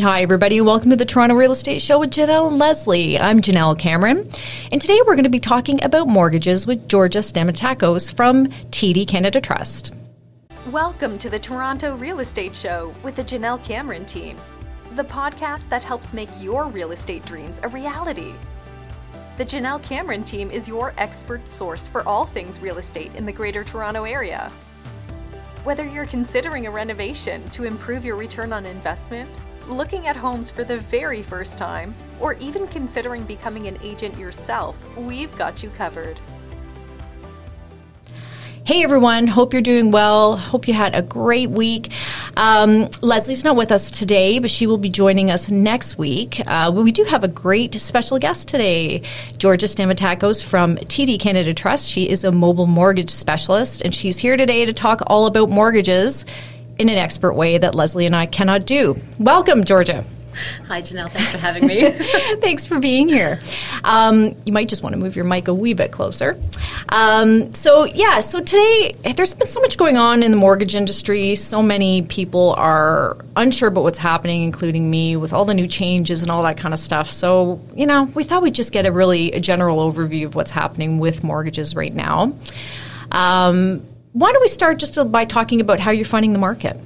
[0.00, 3.18] Hi, everybody, welcome to the Toronto Real Estate Show with Janelle and Leslie.
[3.18, 4.30] I'm Janelle Cameron,
[4.70, 9.40] and today we're going to be talking about mortgages with Georgia Stamatakos from TD Canada
[9.40, 9.92] Trust.
[10.70, 14.36] Welcome to the Toronto Real Estate Show with the Janelle Cameron team,
[14.94, 18.34] the podcast that helps make your real estate dreams a reality.
[19.36, 23.32] The Janelle Cameron team is your expert source for all things real estate in the
[23.32, 24.48] Greater Toronto Area.
[25.64, 30.64] Whether you're considering a renovation to improve your return on investment, looking at homes for
[30.64, 36.20] the very first time, or even considering becoming an agent yourself, we've got you covered.
[38.68, 40.36] Hey everyone, hope you're doing well.
[40.36, 41.90] Hope you had a great week.
[42.36, 46.42] Um, Leslie's not with us today, but she will be joining us next week.
[46.46, 49.00] Uh, we do have a great special guest today,
[49.38, 51.90] Georgia Stamatakos from TD Canada Trust.
[51.90, 56.26] She is a mobile mortgage specialist, and she's here today to talk all about mortgages
[56.78, 59.00] in an expert way that Leslie and I cannot do.
[59.18, 60.04] Welcome, Georgia.
[60.66, 61.10] Hi, Janelle.
[61.10, 61.90] Thanks for having me.
[62.40, 63.40] Thanks for being here.
[63.84, 66.40] Um, you might just want to move your mic a wee bit closer.
[66.90, 71.34] Um, so, yeah, so today there's been so much going on in the mortgage industry.
[71.34, 76.22] So many people are unsure about what's happening, including me, with all the new changes
[76.22, 77.10] and all that kind of stuff.
[77.10, 80.50] So, you know, we thought we'd just get a really a general overview of what's
[80.50, 82.36] happening with mortgages right now.
[83.10, 83.82] Um,
[84.18, 86.76] why don't we start just by talking about how you're finding the market?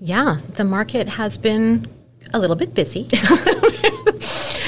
[0.00, 1.88] Yeah, the market has been
[2.32, 3.08] a little bit busy.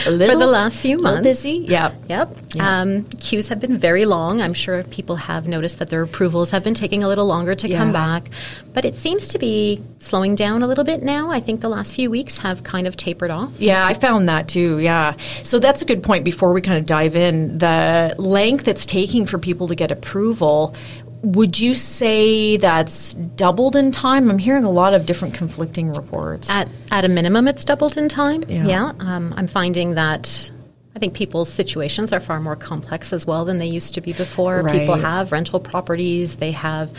[0.06, 1.22] a little, for the last few months.
[1.22, 1.64] busy.
[1.68, 1.94] Yep.
[2.08, 2.36] Yep.
[2.58, 4.40] Um, queues have been very long.
[4.40, 7.68] I'm sure people have noticed that their approvals have been taking a little longer to
[7.68, 7.78] yeah.
[7.78, 8.30] come back.
[8.72, 11.30] But it seems to be slowing down a little bit now.
[11.30, 13.52] I think the last few weeks have kind of tapered off.
[13.58, 14.78] Yeah, I found that too.
[14.78, 15.14] Yeah.
[15.42, 17.58] So that's a good point before we kind of dive in.
[17.58, 20.74] The length it's taking for people to get approval
[21.22, 24.30] would you say that's doubled in time?
[24.30, 26.48] I'm hearing a lot of different conflicting reports.
[26.50, 28.44] At, at a minimum, it's doubled in time.
[28.48, 28.66] Yeah.
[28.66, 28.92] yeah.
[29.00, 30.50] Um, I'm finding that
[30.96, 34.12] I think people's situations are far more complex as well than they used to be
[34.12, 34.62] before.
[34.62, 34.80] Right.
[34.80, 36.92] People have rental properties, they have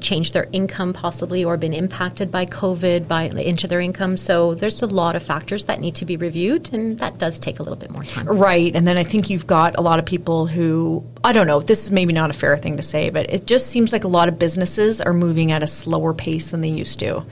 [0.00, 4.16] changed their income possibly or been impacted by COVID by into their income.
[4.16, 7.58] So there's a lot of factors that need to be reviewed, and that does take
[7.58, 8.26] a little bit more time.
[8.26, 11.60] Right, and then I think you've got a lot of people who I don't know.
[11.60, 14.08] This is maybe not a fair thing to say, but it just seems like a
[14.08, 17.24] lot of businesses are moving at a slower pace than they used to.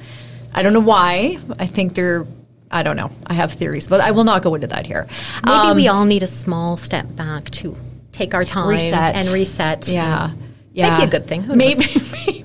[0.53, 1.39] I don't know why.
[1.59, 2.27] I think they're
[2.71, 3.11] I don't know.
[3.27, 5.07] I have theories, but I will not go into that here.
[5.45, 7.77] Maybe um, we all need a small step back to
[8.11, 9.15] take our time reset.
[9.15, 9.87] and reset.
[9.89, 10.33] Yeah.
[10.75, 10.99] Yeah.
[10.99, 11.47] Maybe a good thing.
[11.49, 11.87] maybe,
[12.27, 12.45] maybe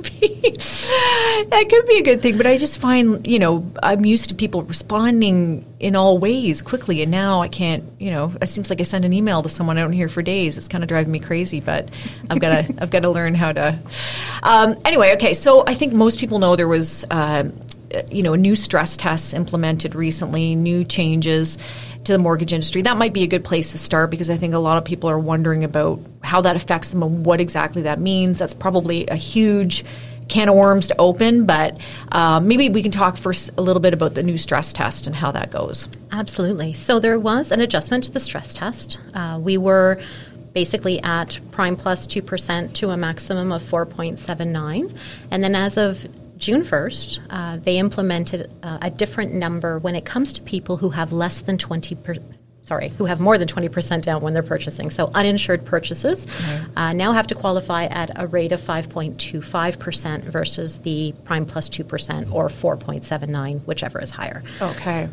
[1.50, 2.38] that could be a good thing.
[2.38, 7.02] But I just find, you know, I'm used to people responding in all ways quickly,
[7.02, 7.84] and now I can't.
[8.00, 10.22] You know, it seems like I send an email to someone I don't hear for
[10.22, 10.60] days.
[10.60, 11.60] It's kind of driving me crazy.
[11.60, 11.90] But
[12.30, 13.80] I've got to, I've got to learn how to.
[14.44, 15.34] Um, anyway, okay.
[15.34, 17.04] So I think most people know there was.
[17.10, 17.50] Uh,
[18.12, 21.58] you know, new stress tests implemented recently, new changes
[22.04, 22.82] to the mortgage industry.
[22.82, 25.10] That might be a good place to start because I think a lot of people
[25.10, 28.40] are wondering about how that affects them and what exactly that means.
[28.40, 29.84] That's probably a huge
[30.28, 31.78] can of worms to open, but
[32.12, 35.16] uh, maybe we can talk first a little bit about the new stress test and
[35.16, 35.88] how that goes.
[36.12, 36.76] Absolutely.
[36.76, 39.00] So there was an adjustment to the stress test.
[39.16, 40.00] Uh, we were
[40.54, 44.96] basically at prime plus 2% to a maximum of 4.79.
[45.32, 46.08] And then as of
[46.40, 50.90] June 1st, uh, they implemented uh, a different number when it comes to people who
[50.90, 52.16] have less than 20 per,
[52.64, 54.90] sorry, who have more than 20% down when they're purchasing.
[54.90, 56.26] So uninsured purchases
[56.78, 62.32] uh, now have to qualify at a rate of 5.25% versus the prime plus 2%
[62.32, 64.42] or 4.79, whichever is higher.
[64.62, 65.10] Okay.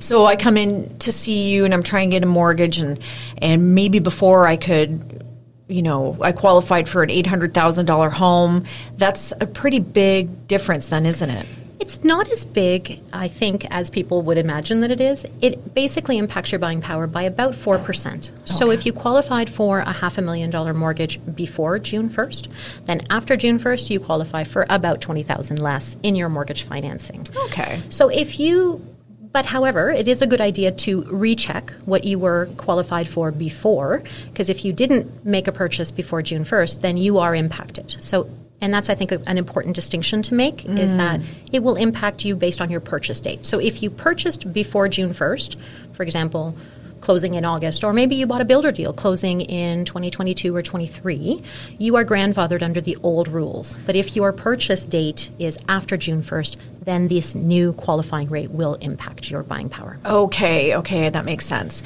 [0.00, 2.98] So I come in to see you and I'm trying to get a mortgage and
[3.38, 5.26] and maybe before I could
[5.68, 8.64] you know, I qualified for an $800,000 home.
[8.96, 11.46] That's a pretty big difference, then, isn't it?
[11.78, 15.26] It's not as big, I think, as people would imagine that it is.
[15.42, 18.06] It basically impacts your buying power by about 4%.
[18.06, 18.30] Okay.
[18.44, 22.48] So if you qualified for a half a million dollar mortgage before June 1st,
[22.86, 27.26] then after June 1st, you qualify for about 20000 less in your mortgage financing.
[27.44, 27.82] Okay.
[27.90, 28.82] So if you
[29.36, 34.02] but however, it is a good idea to recheck what you were qualified for before,
[34.30, 37.96] because if you didn't make a purchase before June 1st, then you are impacted.
[38.00, 38.30] So
[38.62, 40.78] and that's, I think, an important distinction to make mm.
[40.78, 41.20] is that
[41.52, 43.44] it will impact you based on your purchase date.
[43.44, 45.56] So if you purchased before June 1st,
[45.92, 46.56] for example,
[47.02, 51.42] closing in August, or maybe you bought a builder deal closing in 2022 or 23,
[51.76, 53.76] you are grandfathered under the old rules.
[53.84, 56.56] But if your purchase date is after June 1st,
[56.86, 59.98] then this new qualifying rate will impact your buying power.
[60.06, 61.82] Okay, okay, that makes sense.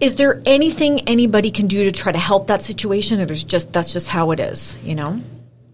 [0.00, 3.72] Is there anything anybody can do to try to help that situation, or there's just
[3.72, 5.20] that's just how it is, you know?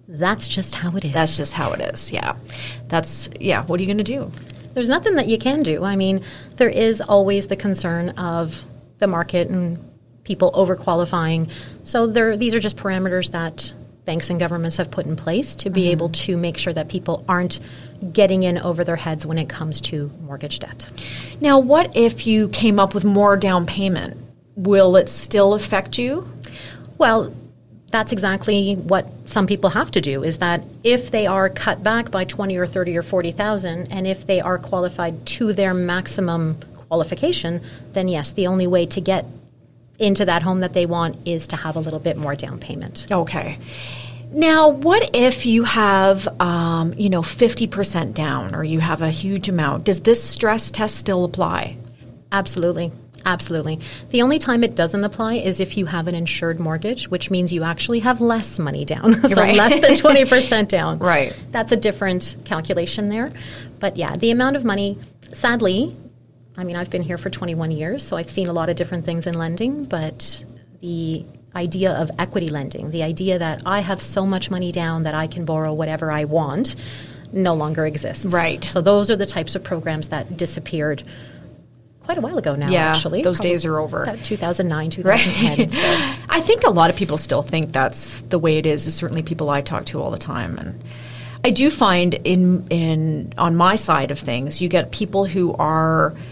[0.09, 1.12] That's just how it is.
[1.12, 2.11] That's just how it is.
[2.11, 2.35] Yeah,
[2.88, 3.65] that's yeah.
[3.67, 4.32] What are you going to do?
[4.73, 5.85] There's nothing that you can do.
[5.85, 6.25] I mean,
[6.56, 8.65] there is always the concern of
[8.99, 9.79] the market and
[10.25, 11.50] people overqualifying.
[11.85, 13.73] So there, these are just parameters that
[14.05, 15.91] banks and governments have put in place to be mm-hmm.
[15.91, 17.61] able to make sure that people aren't
[18.12, 20.88] getting in over their heads when it comes to mortgage debt.
[21.41, 24.17] Now, what if you came up with more down payment?
[24.56, 26.31] Will it still affect you?
[26.99, 27.35] Well,
[27.91, 32.11] that's exactly what some people have to do is that if they are cut back
[32.11, 37.61] by 20 or 30 or 40,000 and if they are qualified to their maximum qualification
[37.93, 39.26] then yes the only way to get
[39.99, 43.06] into that home that they want is to have a little bit more down payment
[43.11, 43.58] okay
[44.32, 49.49] now, what if you have, um, you know, 50% down or you have a huge
[49.49, 49.85] amount?
[49.85, 51.77] Does this stress test still apply?
[52.31, 52.93] Absolutely.
[53.27, 53.81] Absolutely.
[54.11, 57.53] The only time it doesn't apply is if you have an insured mortgage, which means
[57.53, 59.21] you actually have less money down.
[59.29, 59.56] so right.
[59.56, 60.99] less than 20% down.
[61.11, 61.35] Right.
[61.50, 63.32] That's a different calculation there.
[63.79, 64.99] But yeah, the amount of money,
[65.32, 65.97] sadly,
[66.56, 69.05] I mean, I've been here for 21 years, so I've seen a lot of different
[69.05, 70.44] things in lending, but
[70.81, 71.25] the
[71.55, 75.26] idea of equity lending, the idea that I have so much money down that I
[75.26, 76.76] can borrow whatever I want,
[77.32, 78.26] no longer exists.
[78.26, 78.62] Right.
[78.64, 81.02] So those are the types of programs that disappeared
[82.05, 83.23] quite a while ago now, yeah, actually.
[83.23, 84.17] Those days are over.
[84.25, 85.58] 2009, 2010.
[85.58, 85.70] Right.
[85.70, 85.79] So.
[86.35, 88.87] I think a lot of people still think that's the way it is.
[88.87, 90.58] Is certainly people I talk to all the time.
[90.58, 90.82] And
[91.44, 96.14] I do find in, in on my side of things, you get people who are–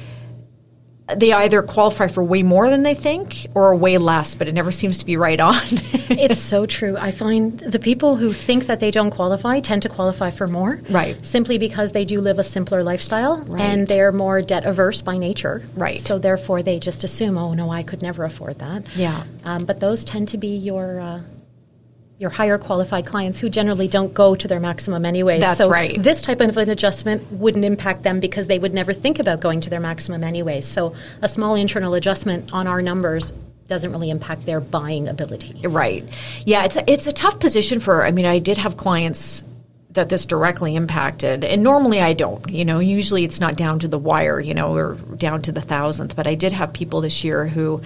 [1.17, 4.71] they either qualify for way more than they think or way less, but it never
[4.71, 5.63] seems to be right on.
[6.11, 6.97] it's so true.
[6.99, 10.81] I find the people who think that they don't qualify tend to qualify for more.
[10.91, 11.25] Right.
[11.25, 13.61] Simply because they do live a simpler lifestyle right.
[13.61, 15.65] and they're more debt averse by nature.
[15.75, 16.01] Right.
[16.01, 18.85] So therefore they just assume, oh, no, I could never afford that.
[18.95, 19.25] Yeah.
[19.45, 21.01] Um, but those tend to be your.
[21.01, 21.21] Uh,
[22.19, 25.39] your higher qualified clients who generally don't go to their maximum anyway.
[25.39, 26.03] That's so right.
[26.03, 29.61] This type of an adjustment wouldn't impact them because they would never think about going
[29.61, 30.61] to their maximum anyway.
[30.61, 33.33] So a small internal adjustment on our numbers
[33.69, 35.61] doesn't really impact their buying ability.
[35.67, 36.05] Right.
[36.45, 38.05] Yeah, it's a, it's a tough position for.
[38.05, 39.45] I mean, I did have clients
[39.91, 42.49] that this directly impacted, and normally I don't.
[42.49, 45.61] You know, usually it's not down to the wire, you know, or down to the
[45.61, 46.17] thousandth.
[46.17, 47.83] But I did have people this year who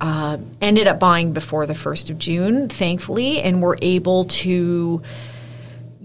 [0.00, 5.02] uh, ended up buying before the 1st of June, thankfully, and were able to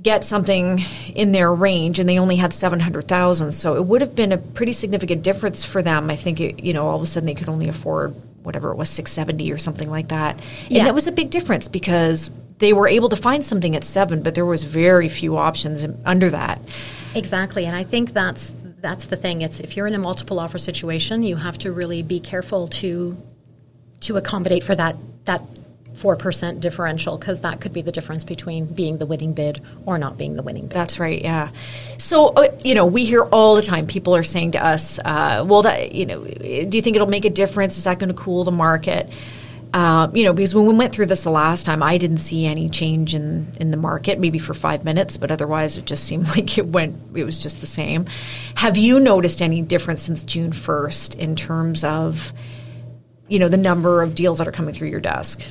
[0.01, 0.81] get something
[1.15, 4.71] in their range and they only had 700,000 so it would have been a pretty
[4.71, 6.09] significant difference for them.
[6.09, 8.77] I think it, you know all of a sudden they could only afford whatever it
[8.77, 10.39] was 670 or something like that.
[10.69, 10.79] Yeah.
[10.79, 14.23] and that was a big difference because they were able to find something at 7
[14.23, 16.61] but there was very few options under that.
[17.13, 19.41] Exactly and i think that's that's the thing.
[19.41, 23.17] It's if you're in a multiple offer situation you have to really be careful to
[24.01, 24.95] to accommodate for that
[25.25, 25.41] that
[25.97, 30.17] 4% differential because that could be the difference between being the winning bid or not
[30.17, 30.75] being the winning bid.
[30.75, 31.49] That's right, yeah.
[31.97, 35.43] So, uh, you know, we hear all the time people are saying to us, uh,
[35.47, 37.77] well, that, you know, do you think it'll make a difference?
[37.77, 39.09] Is that going to cool the market?
[39.73, 42.45] Uh, you know, because when we went through this the last time, I didn't see
[42.45, 46.27] any change in, in the market, maybe for five minutes, but otherwise it just seemed
[46.37, 48.05] like it went, it was just the same.
[48.55, 52.31] Have you noticed any difference since June 1st in terms of,
[53.27, 55.43] you know, the number of deals that are coming through your desk?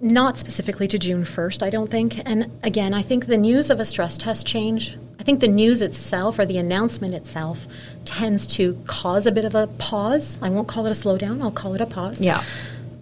[0.00, 2.20] Not specifically to June 1st, I don't think.
[2.26, 5.80] And again, I think the news of a stress test change, I think the news
[5.82, 7.66] itself or the announcement itself
[8.04, 10.38] tends to cause a bit of a pause.
[10.42, 12.20] I won't call it a slowdown, I'll call it a pause.
[12.20, 12.42] Yeah.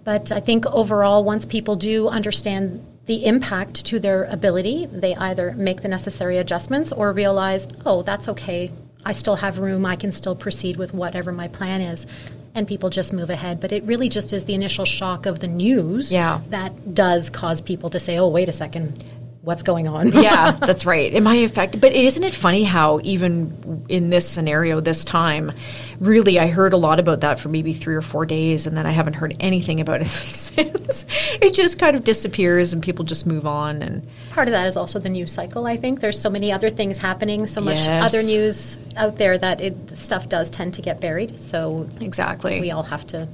[0.05, 5.55] But I think overall, once people do understand the impact to their ability, they either
[5.55, 8.71] make the necessary adjustments or realize, oh, that's okay.
[9.05, 9.85] I still have room.
[9.87, 12.07] I can still proceed with whatever my plan is
[12.55, 13.61] and people just move ahead.
[13.61, 16.41] But it really just is the initial shock of the news yeah.
[16.51, 19.13] that does cause people to say, oh, wait a second.
[19.43, 20.13] What's going on?
[20.23, 21.13] yeah, that's right.
[21.13, 21.81] Am I affected?
[21.81, 25.51] But isn't it funny how even in this scenario, this time,
[25.99, 28.87] really, I heard a lot about that for maybe three or four days, and then
[28.87, 31.07] I haven't heard anything about it since.
[31.41, 33.83] it just kind of disappears, and people just move on.
[33.83, 35.67] And part of that is also the news cycle.
[35.67, 38.15] I think there's so many other things happening, so much yes.
[38.15, 41.41] other news out there that it, stuff does tend to get buried.
[41.41, 43.29] So exactly, we all have to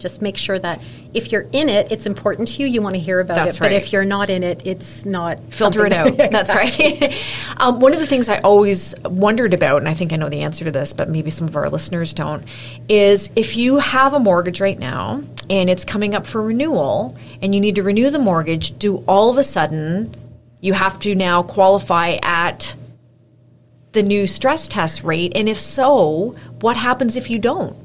[0.00, 0.82] just make sure that
[1.14, 2.66] if you're in it, it's important to you.
[2.66, 3.60] You want to hear about That's it.
[3.60, 3.68] Right.
[3.68, 5.38] But if you're not in it, it's not.
[5.50, 6.16] Filter it out.
[6.16, 7.14] That's right.
[7.58, 10.40] um, one of the things I always wondered about, and I think I know the
[10.40, 12.44] answer to this, but maybe some of our listeners don't,
[12.88, 17.54] is if you have a mortgage right now and it's coming up for renewal and
[17.54, 20.14] you need to renew the mortgage, do all of a sudden
[20.60, 22.74] you have to now qualify at
[23.92, 25.32] the new stress test rate?
[25.34, 27.76] And if so, what happens if you don't?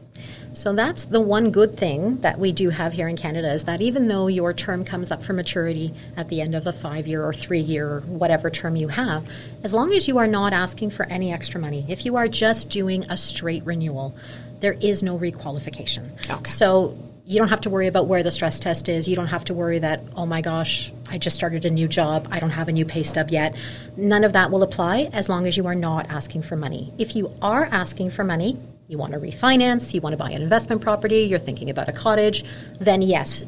[0.55, 3.81] So that's the one good thing that we do have here in Canada is that
[3.81, 7.23] even though your term comes up for maturity at the end of a five year
[7.23, 9.29] or three year or whatever term you have,
[9.63, 12.69] as long as you are not asking for any extra money, if you are just
[12.69, 14.15] doing a straight renewal,
[14.61, 16.09] there is no requalification.
[16.29, 16.49] Okay.
[16.49, 19.09] So you don't have to worry about where the stress test is.
[19.09, 22.29] You don't have to worry that, oh my gosh, I just started a new job.
[22.31, 23.55] I don't have a new pay stub yet.
[23.97, 26.93] None of that will apply as long as you are not asking for money.
[26.97, 28.57] If you are asking for money,
[28.87, 31.91] you want to refinance, you want to buy an investment property, you're thinking about a
[31.91, 32.45] cottage,
[32.79, 33.43] then yes,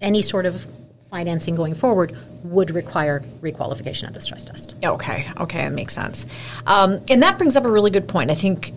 [0.00, 0.66] any sort of
[1.10, 4.74] financing going forward would require requalification of the stress test.
[4.84, 6.26] Okay, okay, that makes sense.
[6.66, 8.30] Um, and that brings up a really good point.
[8.30, 8.72] I think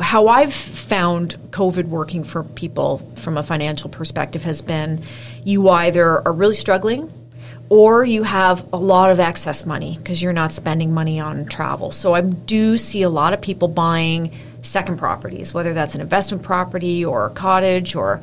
[0.00, 5.02] how I've found COVID working for people from a financial perspective has been
[5.44, 7.12] you either are really struggling
[7.68, 11.90] or you have a lot of excess money because you're not spending money on travel.
[11.90, 14.30] So I do see a lot of people buying
[14.62, 18.20] second properties, whether that's an investment property or a cottage or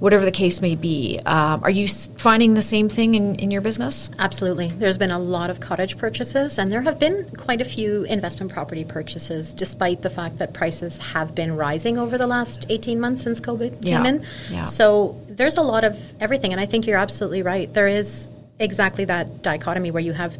[0.00, 1.20] whatever the case may be.
[1.26, 4.08] Um, are you finding the same thing in, in your business?
[4.18, 4.68] Absolutely.
[4.68, 8.50] There's been a lot of cottage purchases, and there have been quite a few investment
[8.50, 13.22] property purchases, despite the fact that prices have been rising over the last 18 months
[13.22, 13.98] since COVID yeah.
[13.98, 14.26] came in.
[14.50, 14.64] Yeah.
[14.64, 17.72] So there's a lot of everything, and I think you're absolutely right.
[17.72, 20.36] There is exactly that dichotomy where you have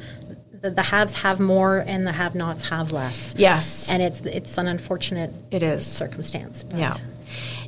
[0.60, 3.34] the, the haves have more and the have-nots have less.
[3.36, 6.64] Yes, and it's it's an unfortunate it is circumstance.
[6.74, 6.94] Yeah.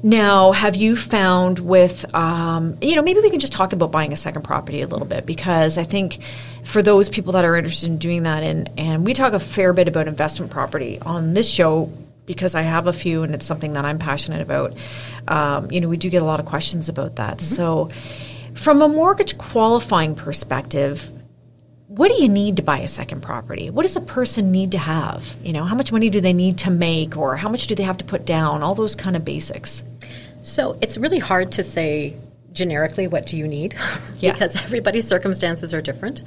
[0.03, 4.13] Now, have you found with, um, you know, maybe we can just talk about buying
[4.13, 6.19] a second property a little bit because I think
[6.65, 9.73] for those people that are interested in doing that, and, and we talk a fair
[9.73, 11.93] bit about investment property on this show
[12.27, 14.75] because I have a few and it's something that I'm passionate about.
[15.29, 17.39] Um, you know, we do get a lot of questions about that.
[17.39, 17.55] Mm-hmm.
[17.55, 17.91] So,
[18.55, 21.09] from a mortgage qualifying perspective,
[21.97, 23.69] what do you need to buy a second property?
[23.69, 25.37] What does a person need to have?
[25.43, 27.83] You know, how much money do they need to make or how much do they
[27.83, 28.63] have to put down?
[28.63, 29.85] All those kind of basics.
[30.43, 32.17] So it's really hard to say
[32.53, 33.75] generically what do you need
[34.21, 34.33] yeah.
[34.33, 36.23] because everybody's circumstances are different.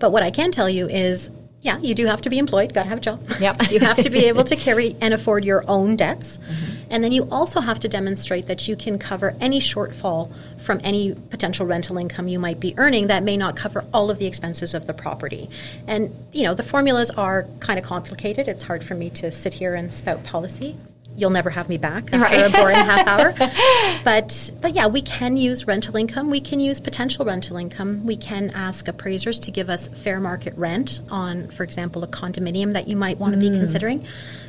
[0.00, 1.30] But what I can tell you is
[1.64, 3.26] yeah, you do have to be employed, got to have a job.
[3.40, 3.62] Yep.
[3.70, 6.36] you have to be able to carry and afford your own debts.
[6.36, 6.83] Mm-hmm.
[6.94, 11.12] And then you also have to demonstrate that you can cover any shortfall from any
[11.12, 14.74] potential rental income you might be earning that may not cover all of the expenses
[14.74, 15.50] of the property.
[15.88, 18.46] And, you know, the formulas are kind of complicated.
[18.46, 20.76] It's hard for me to sit here and spout policy
[21.16, 22.46] you'll never have me back after right.
[22.46, 23.34] a boring half hour.
[24.04, 26.28] But but yeah, we can use rental income.
[26.28, 28.04] We can use potential rental income.
[28.04, 32.72] We can ask appraisers to give us fair market rent on, for example, a condominium
[32.72, 33.52] that you might want to mm.
[33.52, 34.04] be considering.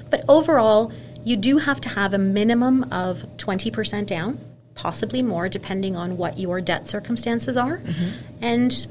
[0.10, 0.92] But overall,
[1.26, 4.40] you do have to have a minimum of 20% down,
[4.76, 7.80] possibly more depending on what your debt circumstances are.
[7.80, 8.10] Mm-hmm.
[8.42, 8.88] And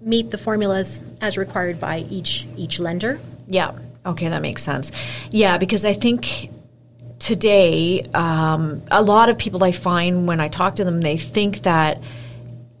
[0.00, 3.18] meet the formulas as required by each each lender.
[3.48, 3.72] Yeah.
[4.04, 4.92] Okay, that makes sense.
[5.30, 6.50] Yeah, because I think
[7.18, 11.62] today, um, a lot of people I find when I talk to them, they think
[11.62, 12.00] that,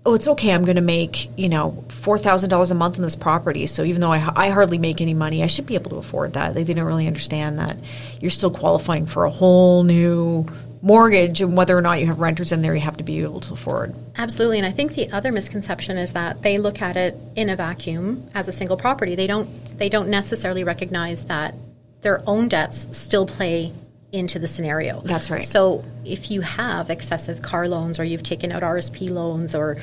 [0.06, 3.66] oh, it's okay, I'm going to make, you know, $4,000 a month in this property.
[3.66, 6.34] So even though I, I hardly make any money, I should be able to afford
[6.34, 6.54] that.
[6.54, 7.76] They didn't really understand that
[8.20, 10.46] you're still qualifying for a whole new
[10.80, 13.40] mortgage and whether or not you have renters in there you have to be able
[13.40, 17.16] to afford absolutely and i think the other misconception is that they look at it
[17.34, 21.54] in a vacuum as a single property they don't they don't necessarily recognize that
[22.02, 23.72] their own debts still play
[24.16, 25.00] into the scenario.
[25.02, 25.44] That's right.
[25.44, 29.76] So if you have excessive car loans or you've taken out RSP loans or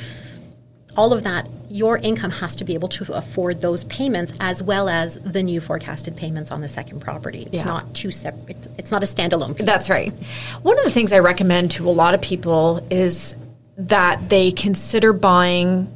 [0.95, 4.89] all of that, your income has to be able to afford those payments as well
[4.89, 7.43] as the new forecasted payments on the second property.
[7.43, 7.63] It's yeah.
[7.63, 8.67] not two separate.
[8.77, 9.55] It's not a standalone.
[9.55, 9.65] Piece.
[9.65, 10.13] That's right.
[10.61, 13.35] One of the things I recommend to a lot of people is
[13.77, 15.91] that they consider buying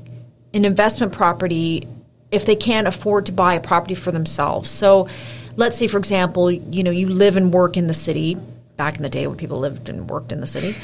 [0.53, 1.87] an investment property
[2.31, 4.69] if they can't afford to buy a property for themselves.
[4.69, 5.07] So
[5.57, 8.37] let's say, for example, you know, you live and work in the city
[8.77, 10.75] back in the day when people lived and worked in the city.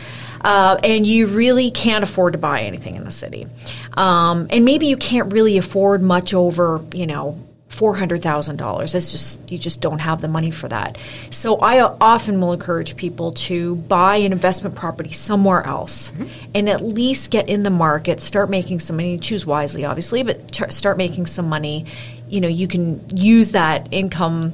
[0.42, 3.48] Uh, and you really can't afford to buy anything in the city.
[3.94, 8.94] Um, and maybe you can't really afford much over, you know, four hundred thousand dollars.
[8.94, 10.98] It's just you just don't have the money for that.
[11.32, 16.28] So I often will encourage people to buy an investment property somewhere else, mm-hmm.
[16.54, 19.18] and at least get in the market, start making some money.
[19.18, 21.86] Choose wisely, obviously, but start making some money.
[22.28, 24.54] You know, you can use that income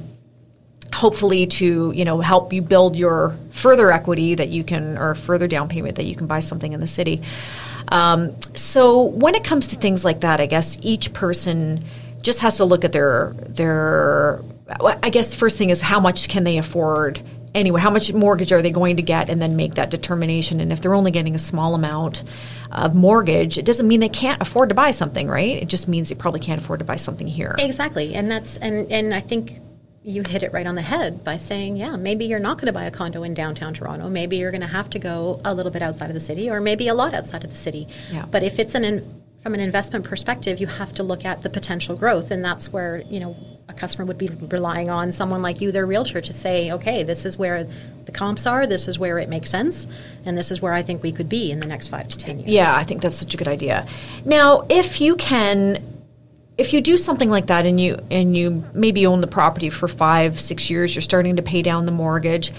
[0.92, 5.46] hopefully to you know help you build your further equity that you can or further
[5.46, 7.22] down payment that you can buy something in the city.
[7.88, 11.84] Um, so when it comes to things like that i guess each person
[12.22, 14.42] just has to look at their their
[15.02, 17.20] i guess the first thing is how much can they afford
[17.54, 17.80] anyway?
[17.80, 19.28] How much mortgage are they going to get?
[19.28, 20.60] And then make that determination.
[20.60, 22.22] And if they're only getting a small amount
[22.72, 25.56] of mortgage it doesn't mean they can't afford to buy something right?
[25.56, 27.56] It just means they probably can't afford to buy something here.
[27.58, 28.14] Exactly.
[28.14, 29.58] And that's and and i think
[30.02, 32.72] you hit it right on the head by saying, yeah, maybe you're not going to
[32.72, 34.08] buy a condo in downtown Toronto.
[34.08, 36.60] Maybe you're going to have to go a little bit outside of the city, or
[36.60, 37.86] maybe a lot outside of the city.
[38.10, 38.24] Yeah.
[38.24, 41.50] But if it's an in, from an investment perspective, you have to look at the
[41.50, 43.36] potential growth, and that's where you know
[43.68, 47.26] a customer would be relying on someone like you, their realtor, to say, okay, this
[47.26, 47.66] is where
[48.06, 49.86] the comps are, this is where it makes sense,
[50.24, 52.38] and this is where I think we could be in the next five to ten
[52.38, 52.50] years.
[52.50, 53.86] Yeah, I think that's such a good idea.
[54.24, 55.89] Now, if you can
[56.60, 59.88] if you do something like that and you and you maybe own the property for
[59.88, 62.52] 5 6 years, you're starting to pay down the mortgage,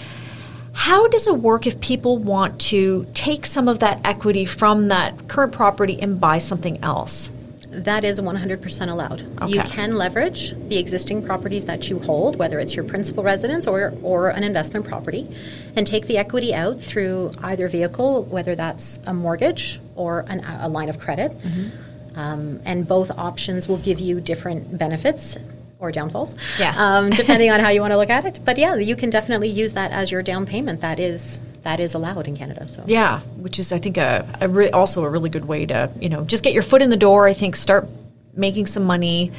[0.74, 5.27] how does it work if people want to take some of that equity from that
[5.27, 7.31] current property and buy something else?
[7.67, 9.22] That is 100% allowed.
[9.43, 9.53] Okay.
[9.53, 13.93] You can leverage the existing properties that you hold, whether it's your principal residence or,
[14.01, 15.34] or an investment property,
[15.77, 20.67] and take the equity out through either vehicle, whether that's a mortgage or an, a
[20.67, 21.31] line of credit.
[21.31, 21.90] Mm-hmm.
[22.15, 25.38] Um, and both options will give you different benefits
[25.80, 26.74] or downfalls, Yeah.
[26.77, 28.39] um, depending on how you want to look at it.
[28.44, 30.82] But yeah, you can definitely use that as your down payment.
[30.82, 32.68] That is that is allowed in Canada.
[32.68, 35.89] So Yeah, which is I think a, a re- also a really good way to
[36.00, 37.27] you know just get your foot in the door.
[37.27, 37.88] I think start
[38.36, 39.32] making some money.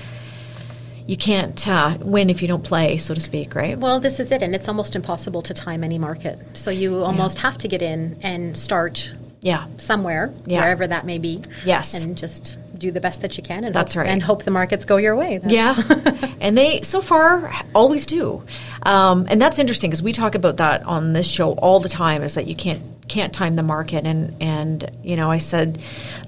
[1.06, 3.76] You can't uh, win if you don't play, so to speak, right?
[3.76, 6.38] Well, this is it, and it's almost impossible to time any market.
[6.54, 10.60] So you almost have to get in and start Yeah, somewhere, Yeah.
[10.60, 11.42] wherever that may be.
[11.64, 12.04] Yes.
[12.04, 13.64] and just do the best that you can.
[13.64, 14.10] And That's hope, right.
[14.10, 15.38] And hope the markets go your way.
[15.38, 18.42] That's- Yeah, and they so far always do,
[18.82, 22.22] um, and that's interesting because we talk about that on this show all the time.
[22.22, 25.80] Is that you can't can't time the market, and and you know I said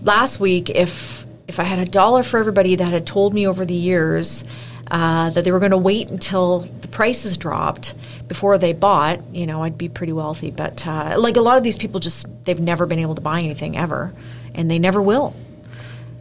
[0.03, 3.67] last week if if I had a dollar for everybody that had told me over
[3.67, 4.45] the years
[4.91, 7.95] uh, that they were going to wait until the prices dropped
[8.29, 10.51] before they bought, you know, I'd be pretty wealthy.
[10.51, 13.41] But uh, like a lot of these people, just they've never been able to buy
[13.41, 14.15] anything ever,
[14.55, 15.35] and they never will.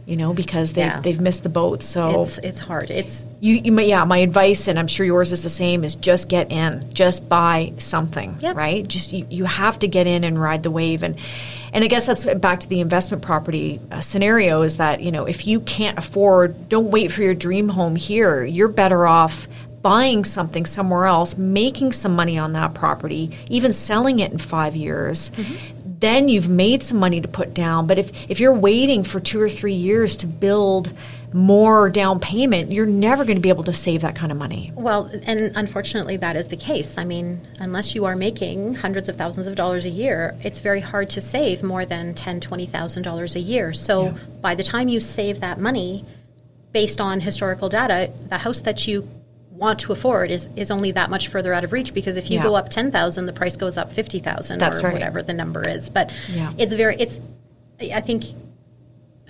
[0.06, 1.00] You know, because they've Yeah.
[1.00, 1.82] they've missed the boat.
[1.82, 2.90] So It's it's hard.
[2.90, 5.94] It's you, you may, yeah, my advice, and I'm sure yours is the same, is
[5.94, 8.54] just get in, just buy something, Yep.
[8.56, 8.86] right?
[8.86, 11.16] Just you, you have to get in and ride the wave, and
[11.72, 15.24] and I guess that's back to the investment property uh, scenario is that you know
[15.24, 18.44] if you can't afford, don't wait for your dream home here.
[18.44, 19.48] You're better off
[19.80, 24.74] buying something somewhere else, making some money on that property, even selling it in five
[24.76, 25.30] years.
[26.04, 27.86] Then you've made some money to put down.
[27.86, 30.92] But if, if you're waiting for two or three years to build
[31.32, 34.70] more down payment, you're never going to be able to save that kind of money.
[34.74, 36.96] well, and unfortunately, that is the case.
[36.98, 40.80] I mean, unless you are making hundreds of thousands of dollars a year, it's very
[40.80, 43.72] hard to save more than ten, twenty thousand dollars a year.
[43.72, 44.12] So Yeah.
[44.40, 46.04] by the time you save that money,
[46.72, 49.08] based on historical data, the house that you
[49.54, 52.38] want to afford is, is only that much further out of reach because if you
[52.38, 52.42] Yeah.
[52.42, 54.92] go up 10,000 the price goes up 50,000 That's or right.
[54.92, 56.52] whatever the number is but Yeah.
[56.58, 57.20] it's very it's
[57.80, 58.24] I think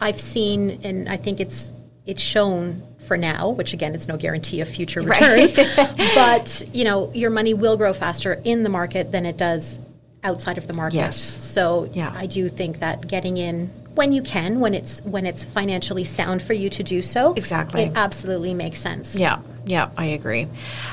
[0.00, 1.72] I've seen and I think it's
[2.06, 5.20] it's shown for now which again it's no guarantee of future Right.
[5.20, 5.54] returns
[6.14, 9.78] but you know your money will grow faster in the market than it does
[10.22, 11.16] outside of the market Yes.
[11.16, 12.10] so Yeah.
[12.16, 16.40] I do think that getting in when you can when it's when it's financially sound
[16.42, 17.82] for you to do so Exactly.
[17.82, 20.46] it absolutely makes sense Yeah, yeah, I agree.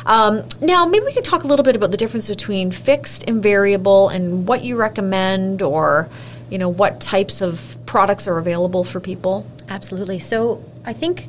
[0.06, 3.44] Um, now, maybe we can talk a little bit about the difference between fixed and
[3.44, 6.10] variable, and what you recommend, or
[6.50, 9.46] you know, what types of products are available for people.
[9.70, 10.20] Absolutely.
[10.20, 11.28] So I think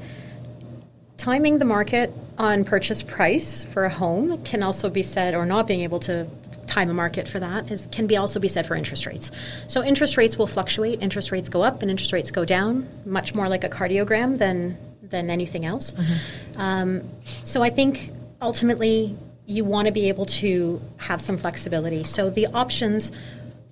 [1.17, 5.67] timing the market on purchase price for a home can also be said, or not
[5.67, 6.27] being able to
[6.67, 9.31] time a market for that is can be also be said for interest rates.
[9.67, 11.03] So interest rates will fluctuate.
[11.03, 14.77] Interest rates go up and interest rates go down, much more like a cardiogram than
[15.12, 15.94] than anything else.
[16.57, 17.09] Um,
[17.44, 22.05] so I think ultimately you want to be able to have some flexibility.
[22.05, 23.12] So the options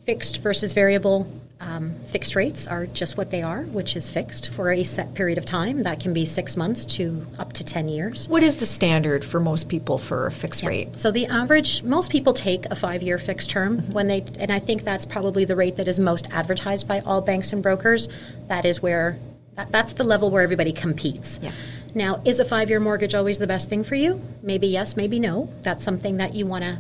[0.05, 1.31] fixed versus variable.
[1.63, 5.37] Um, fixed rates are just what they are, which is fixed for a set period
[5.37, 5.83] of time.
[5.83, 8.27] That can be six months to up to 10 years.
[8.29, 10.97] What is the standard for most people for a fixed rate?
[10.97, 14.85] So the average, most people take a five-year fixed term when they, and I think
[14.85, 18.09] that's probably the rate that is most advertised by all banks and brokers.
[18.49, 19.19] That is where,
[19.61, 21.39] that, that's the level where everybody competes.
[21.43, 21.53] Yeah.
[21.95, 24.23] Now, is a five-year mortgage always the best thing for you?
[24.43, 25.53] Maybe yes, maybe no.
[25.63, 26.79] That's something that you want to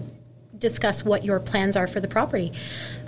[0.58, 2.52] discuss what your plans are for the property.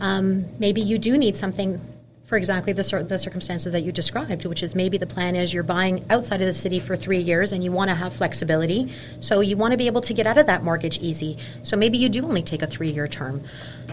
[0.01, 1.81] Um, maybe you do need something
[2.25, 5.53] for exactly the, cir- the circumstances that you described, which is maybe the plan is
[5.53, 8.93] you're buying outside of the city for three years and you want to have flexibility.
[9.21, 11.39] So you want to be able to get out of that mortgage easy.
[11.63, 13.45] So maybe you do only take a three year term.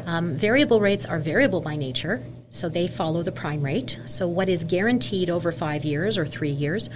[0.05, 3.99] Um, variable rates are variable by nature, so they follow the prime rate.
[4.05, 6.89] So what is guaranteed over five years or three years,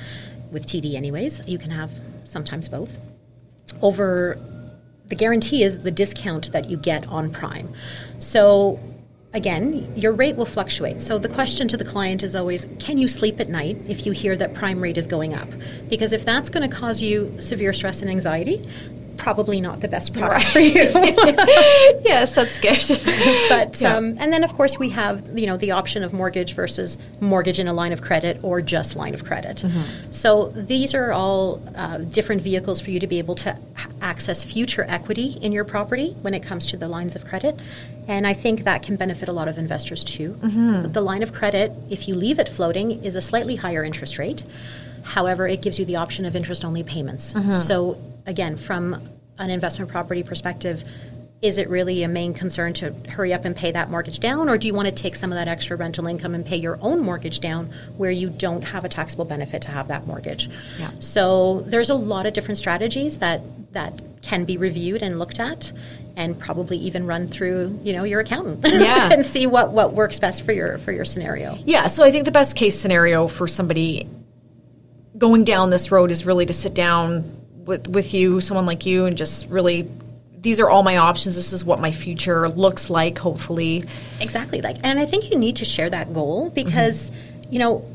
[0.51, 1.91] with TD anyways, you can have
[2.25, 2.99] sometimes both.
[3.81, 4.39] Over
[5.07, 7.73] the guarantee is the discount that you get on prime.
[8.19, 8.79] So
[9.33, 11.01] again, your rate will fluctuate.
[11.01, 14.11] So the question to the client is always can you sleep at night if you
[14.11, 15.47] hear that prime rate is going up?
[15.89, 18.67] Because if that's going to cause you severe stress and anxiety,
[19.23, 20.83] probably not the best product for you.
[22.03, 22.83] yes, that's good.
[23.49, 23.95] but Yeah.
[23.95, 27.59] um, and then of course we have you know the option of mortgage versus mortgage
[27.59, 29.57] in a line of credit or just line of credit.
[29.57, 30.11] Mm-hmm.
[30.11, 33.57] So these are all uh, different vehicles for you to be able to
[34.01, 37.57] access future equity in your property when it comes to the lines of credit.
[38.07, 40.31] And I think that can benefit a lot of investors too.
[40.33, 40.91] Mm-hmm.
[40.91, 44.43] The line of credit, if you leave it floating, is a slightly higher interest rate.
[45.03, 47.33] However, it gives you the option of interest only payments.
[47.33, 47.51] Mm-hmm.
[47.51, 49.01] So, again, from
[49.39, 50.83] an investment property perspective,
[51.41, 54.57] is it really a main concern to hurry up and pay that mortgage down, or
[54.57, 57.01] do you want to take some of that extra rental income and pay your own
[57.01, 60.49] mortgage down where you don't have a taxable benefit to have that mortgage?
[60.79, 60.91] Yeah.
[60.99, 63.41] So there's a lot of different strategies that
[63.73, 65.73] that can be reviewed and looked at,
[66.15, 69.11] and probably even run through you know your accountant Yeah.
[69.11, 71.57] and see what what works best for your for your scenario.
[71.65, 74.07] Yeah, so I think the best case scenario for somebody
[75.17, 77.29] going down this road is really to sit down
[77.65, 79.89] with with you, someone like you, and just really
[80.43, 81.35] these are all my options.
[81.35, 83.17] This is what my future looks like.
[83.17, 83.83] Hopefully,
[84.19, 84.61] Exactly.
[84.61, 86.55] Like, and I think you need to share that goal mm-hmm.
[86.55, 87.11] because,
[87.49, 87.89] you know,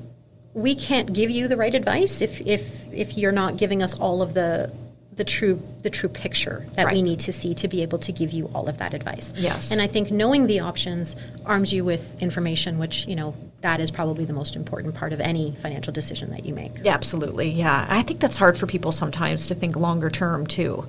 [0.55, 4.23] we can't give you the right advice if if if you're not giving us all
[4.23, 4.73] of the
[5.15, 8.33] the true the true picture that we need to see to be able to give
[8.33, 9.35] you all of that advice.
[9.37, 9.71] Yes.
[9.71, 13.91] And I think knowing the options arms you with information, which you know that is
[13.91, 16.73] probably the most important part of any financial decision that you make.
[16.85, 17.51] yeah, absolutely.
[17.51, 20.87] Yeah, I think that's hard for people sometimes to think longer term too.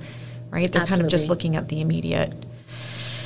[0.52, 0.72] Right?
[0.72, 2.34] They're kind of just looking at the immediate.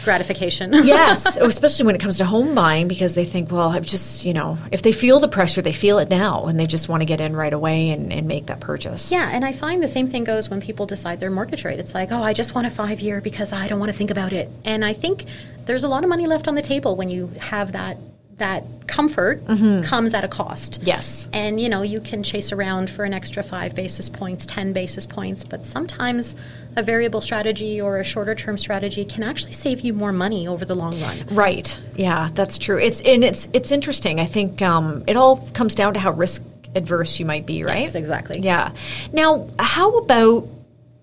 [0.04, 0.74] Gratification.
[0.84, 4.26] yes, oh, especially when it comes to home buying, because they think, well, I've just,
[4.26, 7.00] you know, if they feel the pressure, they feel it now, and they just want
[7.00, 9.10] to get in right away and, and make that purchase.
[9.10, 11.80] Yeah, and I find the same thing goes when people decide their mortgage rate.
[11.80, 14.12] It's like, oh, I just want a five year because I don't want to think
[14.12, 14.50] about it.
[14.66, 15.24] And I think
[15.66, 17.98] there's a lot of money left on the table when you have that
[18.44, 19.42] that comfort
[19.84, 20.80] comes at a cost.
[20.84, 21.30] Yes.
[21.32, 25.06] And you know, you can chase around for an extra five basis points, ten basis
[25.06, 26.36] points, but sometimes
[26.76, 30.66] a variable strategy or a shorter term strategy can actually save you more money over
[30.66, 31.26] the long run.
[31.32, 31.80] Right.
[31.96, 32.78] Yeah, that's true.
[32.78, 34.20] It's and it's it's interesting.
[34.20, 36.44] I think um, it all comes down to how risk
[36.76, 37.84] adverse you might be, right?
[37.84, 38.40] Yes, exactly.
[38.40, 38.72] Yeah.
[39.14, 40.48] Now, how about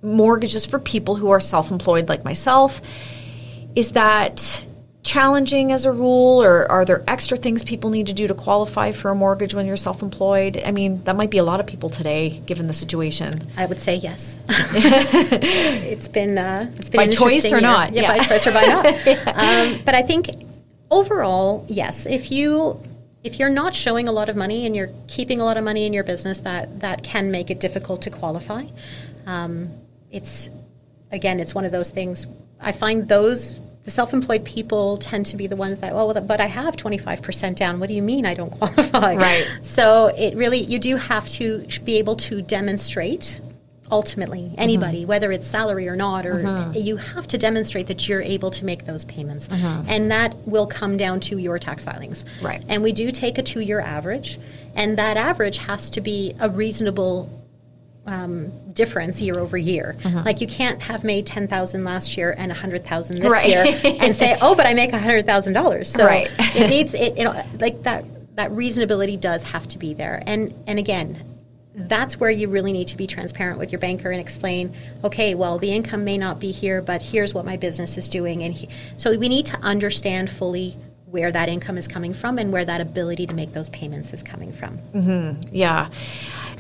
[0.03, 2.83] mortgages for people who are self-employed like myself?
[3.74, 4.64] Is that
[5.02, 8.92] challenging as a rule or are there extra things people need to do to qualify
[8.92, 10.60] for a mortgage when you're self-employed?
[10.64, 13.50] I mean, that might be a lot of people today given the situation.
[13.56, 14.36] I would say yes.
[14.48, 18.18] it's been uh, it's been By choice or not, Yeah, yeah.
[18.18, 18.86] by choice or by not.
[19.36, 20.30] um, but I think
[20.90, 22.06] overall, yes.
[22.06, 22.82] If you
[23.22, 25.86] if you're not showing a lot of money and you're keeping a lot of money
[25.86, 28.66] in your business, that that can make it difficult to qualify.
[29.26, 29.70] Um,
[30.10, 30.50] it's
[31.10, 32.26] again, it's one of those things.
[32.60, 36.40] I find those the self-employed people tend to be the ones that, oh, well, but
[36.40, 37.81] I have 25% down.
[37.81, 39.16] What do you mean I don't qualify?
[39.16, 39.47] Right.
[39.62, 43.40] So it really, you do have to be able to demonstrate
[43.90, 44.55] ultimately mm-hmm.
[44.61, 46.73] anybody whether it's salary or not or mm-hmm.
[46.75, 49.88] you have to demonstrate that you're able to make those payments mm-hmm.
[49.88, 52.62] and that will come down to your tax filings Right.
[52.69, 54.38] and we do take a two-year average
[54.75, 57.29] and that average has to be a reasonable
[58.11, 59.96] um, difference year over year.
[60.05, 60.23] Uh-huh.
[60.25, 63.49] Like you can't have made ten thousand last year and a hundred thousand this Right.
[63.49, 66.29] year, and say, "Oh, but I make a hundred thousand dollars." So Right.
[66.38, 68.05] it needs it, it like that.
[68.37, 71.23] That reasonability does have to be there, and and again,
[71.75, 75.59] that's where you really need to be transparent with your banker and explain, okay, well,
[75.59, 78.68] the income may not be here, but here's what my business is doing, and he,
[78.96, 82.81] so we need to understand fully where that income is coming from and where that
[82.81, 84.79] ability to make those payments is coming from.
[85.51, 85.88] Yeah.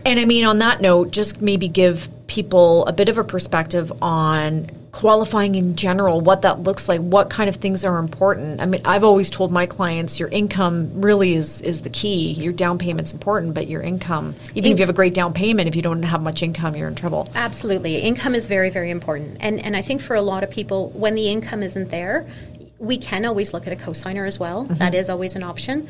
[0.04, 3.92] And I mean, on that note, just maybe give people a bit of a perspective
[4.00, 8.60] on qualifying in general, what that looks like, what kind of things are important.
[8.60, 12.32] I mean, I've always told my clients your income really is, is the key.
[12.32, 15.68] Your down payment's important, but your income, even if you have a great down payment,
[15.68, 17.28] if you don't have much income, you're in trouble.
[17.34, 17.96] Absolutely.
[17.96, 19.36] Income is very, very important.
[19.40, 22.26] And, and I think for a lot of people, when the income isn't there,
[22.78, 24.64] we can always look at a cosigner as well.
[24.64, 24.74] Mm-hmm.
[24.74, 25.88] That is always an option.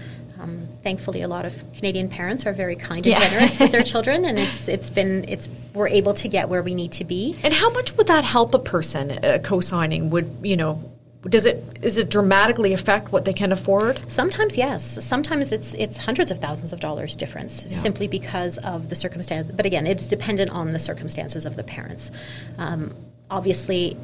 [0.83, 3.29] Thankfully, a lot of Canadian parents are very kind and Yeah.
[3.29, 6.75] generous with their children, and it's it's been it's we're able to get where we
[6.75, 7.37] need to be.
[7.43, 10.11] And how much would that help a person, uh, co-signing?
[10.11, 10.83] Would, you know,
[11.29, 14.01] does it, is it dramatically affect what they can afford?
[14.09, 15.05] Sometimes yes.
[15.05, 19.53] Sometimes it's it's hundreds of thousands of dollars difference simply because of the circumstance.
[19.55, 22.11] But again, it is dependent on the circumstances of the parents.
[22.57, 22.95] Um,
[23.31, 23.97] obviously,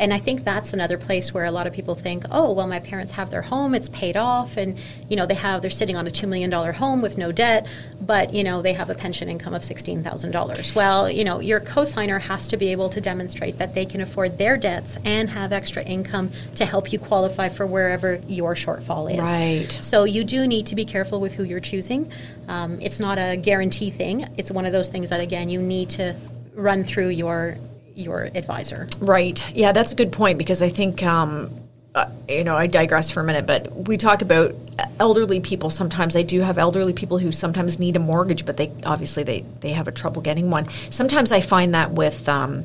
[0.00, 2.80] and I think that's another place where a lot of people think, oh, well, my
[2.80, 4.78] parents have their home, it's paid off, and
[5.10, 7.66] you know they have they're sitting on a two million dollar home with no debt,
[8.00, 10.74] but you know they have a pension income of sixteen thousand dollars.
[10.74, 14.38] Well, you know your cosigner has to be able to demonstrate that they can afford
[14.38, 19.20] their debts and have extra income to help you qualify for wherever your shortfall is.
[19.20, 19.78] Right.
[19.82, 22.10] So you do need to be careful with who you're choosing.
[22.48, 24.26] Um, it's not a guarantee thing.
[24.38, 26.16] It's one of those things that again you need to
[26.54, 27.58] run through your
[28.00, 28.88] your advisor.
[28.98, 29.54] Right.
[29.54, 31.60] Yeah, that's a good point because I think, um,
[31.94, 34.54] uh, you know, I digress for a minute, but we talk about
[34.98, 35.70] elderly people.
[35.70, 39.44] Sometimes I do have elderly people who sometimes need a mortgage, but they obviously they
[39.60, 40.68] they have a trouble getting one.
[40.90, 42.64] Sometimes I find that with um,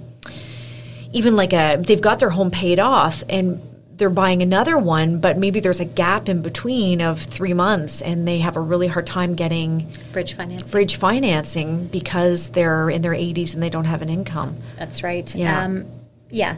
[1.12, 3.62] even like a they've got their home paid off and
[3.98, 8.28] they're buying another one, but maybe there's a gap in between of three months, and
[8.28, 10.70] they have a really hard time getting Bridge financing.
[10.70, 14.58] bridge financing because they're in their 80s and they don't have an income.
[14.78, 15.34] That's right.
[15.34, 15.64] Yeah.
[15.64, 15.86] Um,
[16.30, 16.58] yeah.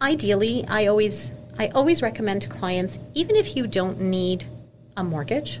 [0.00, 4.46] Ideally, I always I always recommend to clients, even if you don't need
[4.96, 5.60] a mortgage,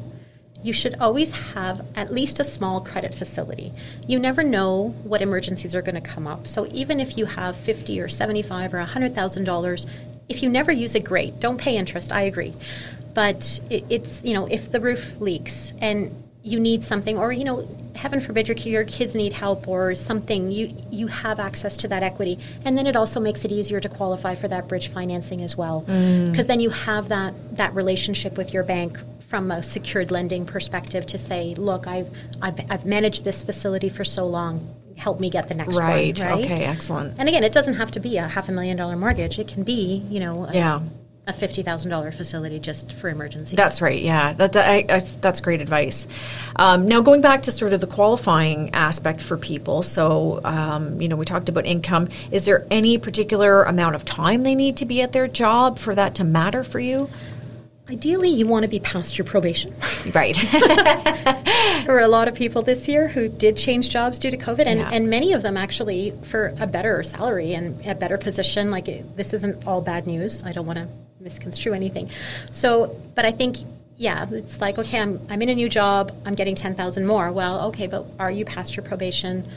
[0.62, 3.72] you should always have at least a small credit facility.
[4.06, 6.46] You never know what emergencies are going to come up.
[6.46, 9.86] So even if you have fifty or seventy-five or hundred thousand dollars,
[10.28, 11.40] if you never use it, great.
[11.40, 12.12] Don't pay interest.
[12.12, 12.54] I agree,
[13.14, 17.42] but it, it's you know if the roof leaks and you need something, or you
[17.42, 21.88] know, heaven forbid your, your kids need help or something, you you have access to
[21.88, 25.42] that equity, and then it also makes it easier to qualify for that bridge financing
[25.42, 26.30] as well, mm.
[26.30, 31.04] because then you have that that relationship with your bank from a secured lending perspective
[31.04, 32.10] to say, look, I've
[32.40, 34.72] I've, I've managed this facility for so long.
[34.96, 36.18] Help me get the next Right.
[36.18, 36.28] one.
[36.28, 36.44] Right.
[36.44, 36.64] Okay.
[36.64, 37.14] Excellent.
[37.18, 39.38] And again, it doesn't have to be a half a million dollar mortgage.
[39.38, 40.80] It can be, you know, a, Yeah.
[41.26, 43.56] a fifty thousand dollar facility just for emergencies.
[43.56, 44.00] That's right.
[44.00, 46.06] Yeah, that, that I, I, that's great advice.
[46.56, 49.82] Um, now, going back to sort of the qualifying aspect for people.
[49.82, 52.08] So, um, you know, we talked about income.
[52.30, 55.94] Is there any particular amount of time they need to be at their job for
[55.94, 57.10] that to matter for you?
[57.88, 59.74] Ideally, you want to be past your probation.
[60.14, 60.36] Right.
[61.86, 64.66] There were a lot of people this year who did change jobs due to COVID,
[64.66, 64.90] and, Yeah.
[64.92, 68.70] and many of them actually for a better salary and a better position.
[68.72, 70.42] Like, it, this isn't all bad news.
[70.42, 70.88] I don't want to
[71.20, 72.10] misconstrue anything.
[72.50, 73.58] So, but I think,
[73.96, 77.30] yeah, it's like, okay, I'm, I'm in a new job, I'm getting 10,000 more.
[77.30, 79.48] Well, okay, but are you past your probation?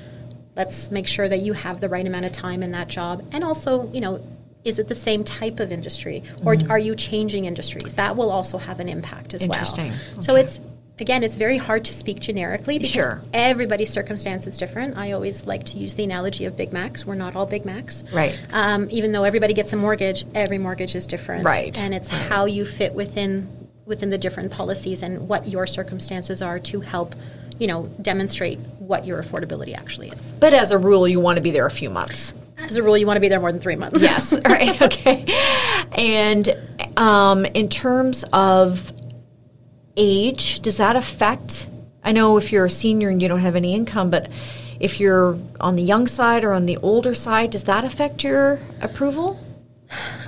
[0.55, 3.25] Let's make sure that you have the right amount of time in that job.
[3.31, 4.23] And also, you know,
[4.65, 6.71] is it the same type of industry or Mm-hmm.
[6.71, 7.93] are you changing industries?
[7.93, 9.53] That will also have an impact as well.
[9.53, 9.93] Interesting.
[10.13, 10.21] well.
[10.21, 10.59] So it's
[10.99, 13.21] again, it's very hard to speak generically because Sure.
[13.33, 14.97] everybody's circumstance is different.
[14.97, 17.05] I always like to use the analogy of Big Macs.
[17.05, 18.03] We're not all Big Macs.
[18.11, 18.37] Right.
[18.51, 21.45] Um, even though everybody gets a mortgage, every mortgage is different.
[21.45, 21.77] Right.
[21.77, 23.47] And it's how you fit within
[23.85, 27.15] within the different policies and what your circumstances are to help,
[27.59, 30.31] you know, demonstrate what your affordability actually is.
[30.33, 32.31] but as a rule, you want to be there a few months.
[32.69, 34.01] As a rule, you want to be there more than three months.
[34.01, 34.33] Yes.
[34.45, 34.79] right.
[34.81, 35.25] Okay.
[35.93, 36.55] And
[36.97, 38.93] um, in terms of
[39.97, 41.67] age, does that affect?
[42.03, 44.29] I know if you're a senior and you don't have any income, but
[44.79, 48.59] if you're on the young side or on the older side, does that affect your
[48.81, 49.39] approval?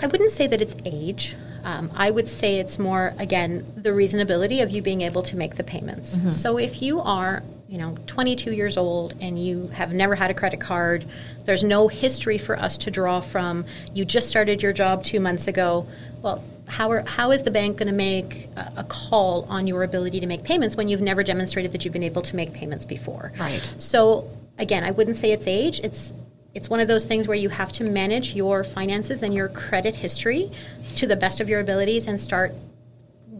[0.02, 1.36] I wouldn't say that it's age.
[1.64, 5.56] Um, I would say it's more, again, the reasonability of you being able to make
[5.56, 6.18] the payments.
[6.36, 10.34] So if you are, you know, 22 years old and you have never had a
[10.34, 11.06] credit card,
[11.46, 13.66] there's no history for us to draw from.
[13.94, 15.88] You just started your job two months ago.
[16.22, 19.84] Well, how, are, how is the bank going to make a, a call on your
[19.84, 22.84] ability to make payments when you've never demonstrated that you've been able to make payments
[22.84, 23.32] before?
[23.40, 23.62] Right.
[23.78, 25.80] So again, I wouldn't say it's age.
[25.82, 26.12] It's
[26.54, 29.96] it's one of those things where you have to manage your finances and your credit
[29.96, 30.52] history
[30.98, 32.54] to the best of your abilities and start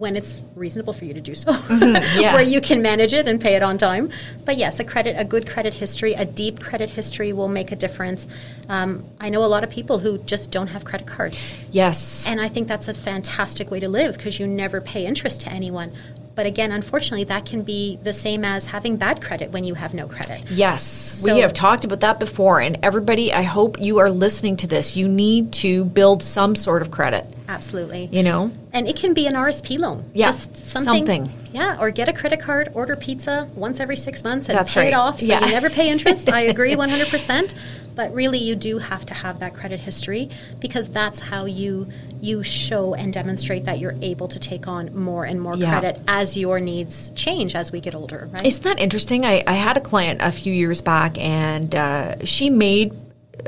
[0.02, 2.34] when it's reasonable for you to do so, yeah.
[2.34, 4.10] where you can manage it and pay it on time.
[4.46, 7.76] But yes, a credit, a good credit history, a deep credit history will make a
[7.76, 8.28] difference.
[8.68, 12.26] Um, I know a lot of people who just don't have credit cards, Yes.
[12.28, 15.50] and I think that's a fantastic way to live because you never pay interest to
[15.52, 15.94] anyone.
[16.34, 19.94] But again, unfortunately, that can be the same as having bad credit when you have
[19.94, 20.50] no credit.
[20.50, 22.60] Yes, So- we have talked about that before.
[22.60, 24.96] And everybody, I hope you are listening to this.
[24.96, 28.10] You need to build some sort of credit, Absolutely.
[28.12, 28.50] you know?
[28.74, 30.10] And it can be an RSP loan.
[30.14, 31.06] Yeah, Just something.
[31.06, 31.30] something.
[31.52, 34.80] Yeah, or get a credit card, order pizza once every six months and That's pay
[34.80, 34.88] right.
[34.88, 35.46] it off so Yeah.
[35.46, 36.30] you never pay interest.
[36.30, 37.54] I agree 100%.
[37.96, 40.30] But really, you do have to have that credit history
[40.62, 41.88] because that's how you
[42.22, 45.80] you show and demonstrate that you're able to take on more and more Yeah.
[45.80, 48.46] credit as your needs change as we get older, right?
[48.46, 49.26] Isn't that interesting?
[49.26, 52.94] I, I had a client a few years back, and uh, she made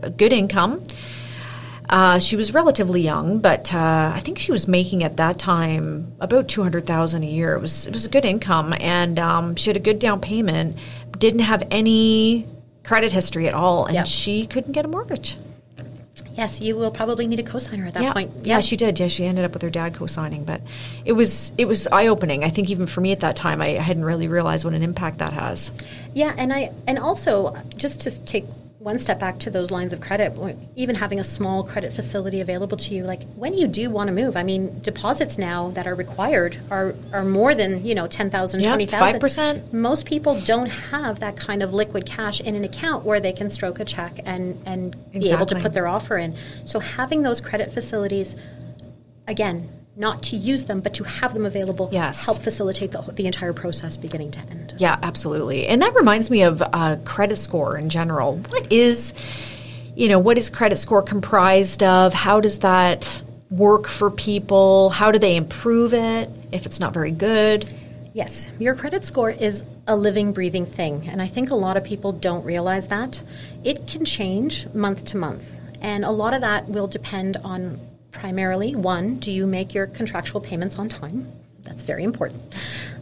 [0.02, 0.84] a good income.
[1.94, 6.12] Uh, she was relatively young, but uh, I think she was making at that time
[6.20, 7.54] about two hundred thousand a year.
[7.54, 10.76] It was it was a good income, and um, she had a good down payment.
[11.20, 12.48] Didn't have any
[12.84, 14.08] credit history at all, and Yep.
[14.08, 15.38] she couldn't get a mortgage.
[16.36, 18.14] yes, you will probably need a cosigner at that yeah.
[18.14, 18.32] point.
[18.42, 19.00] Yeah, she did.
[19.00, 20.62] Yeah, she ended up with her dad co-signing, but
[21.06, 22.44] it was it was eye opening.
[22.44, 25.20] I think even for me at that time, I hadn't really realized what an impact
[25.20, 25.72] that has.
[26.16, 28.46] Yeah, and I and also just to take
[28.84, 30.38] one step back to those lines of credit,
[30.76, 34.14] even having a small credit facility available to you, like when you do want to
[34.14, 38.60] move, I mean, deposits now that are required are, are more than, you know, 10,000,
[38.60, 39.22] Yeah, 20,000.
[39.22, 39.74] 5%.
[39.74, 43.50] Most people don't have that kind of liquid cash in an account where they can
[43.50, 46.36] stroke a check and, and be able to put their offer in.
[46.66, 48.36] So having those credit facilities,
[49.28, 52.26] again, not to use them, but to have them available, Yes.
[52.26, 54.74] help facilitate the, the entire process beginning to end.
[54.78, 55.68] Yeah, absolutely.
[55.68, 58.38] And that reminds me of uh, credit score in general.
[58.50, 59.14] What is,
[59.96, 62.14] you know, what is credit score comprised of?
[62.14, 64.90] How does that work for people?
[64.90, 67.72] How do they improve it if it's not very good?
[68.14, 71.84] Yes, your credit score is a living, breathing thing, and I think a lot of
[71.84, 73.22] people don't realize that.
[73.64, 77.80] It can change month to month, and a lot of that will depend on
[78.14, 81.32] primarily one, do you make your contractual payments on time?
[81.64, 82.42] That's very important.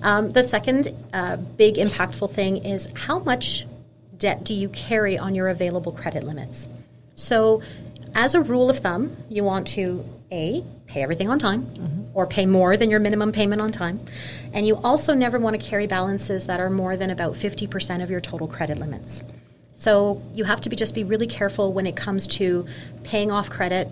[0.01, 3.67] Um, the second uh, big impactful thing is how much
[4.17, 6.67] debt do you carry on your available credit limits?
[7.15, 7.61] So,
[8.13, 12.45] as a rule of thumb, you want to A, pay everything on time or pay
[12.45, 14.01] more than your minimum payment on time.
[14.53, 18.09] And you also never want to carry balances that are more than about 50% of
[18.09, 19.23] your total credit limits.
[19.75, 22.67] So, you have to be just be really careful when it comes to
[23.03, 23.87] paying off credit.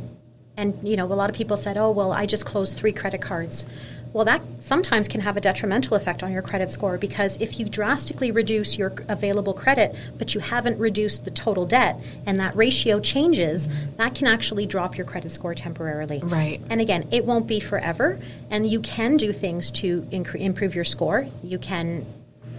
[0.60, 3.22] And, you know, a lot of people said, oh, well, I just closed three credit
[3.22, 3.66] cards.
[4.12, 7.70] Well, that sometimes can have a detrimental effect on your credit score because if you
[7.70, 13.00] drastically reduce your available credit, but you haven't reduced the total debt, and that ratio
[13.00, 16.20] changes, that can actually drop your credit score temporarily.
[16.24, 16.60] Right.
[16.70, 18.20] And again, it won't be forever,
[18.50, 21.28] and you can do things to incre- improve your score.
[21.42, 22.06] You can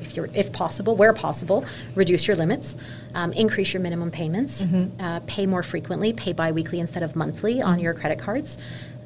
[0.01, 2.77] if you're if possible, where possible, reduce your limits,
[3.15, 4.65] um, increase your minimum payments,
[5.01, 8.59] uh, pay more frequently, pay biweekly instead of monthly on your credit cards.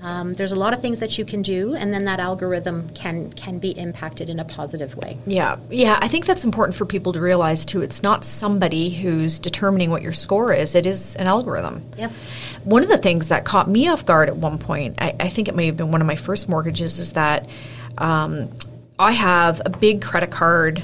[0.03, 3.33] Um, there's a lot of things that you can do, and then that algorithm can
[3.33, 5.17] can be impacted in a positive way.
[5.27, 5.99] Yeah, yeah.
[5.99, 7.81] I think that's important for people to realize too.
[7.81, 10.75] It's not somebody who's determining what your score is.
[10.75, 11.91] It is an algorithm.
[11.97, 12.13] Yep.
[12.65, 15.49] One of the things that caught me off guard at one point, I, I think
[15.49, 17.49] it may have been one of my first mortgages, is that
[17.97, 18.51] um,
[18.99, 20.83] I have a big credit card.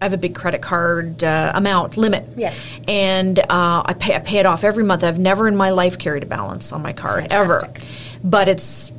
[0.00, 2.24] I have a big credit card uh, amount limit.
[2.36, 2.62] Yes.
[2.86, 5.02] And uh, I pay I pay it off every month.
[5.02, 7.62] I've never in my life carried a balance on my card ever,
[8.22, 8.92] but it's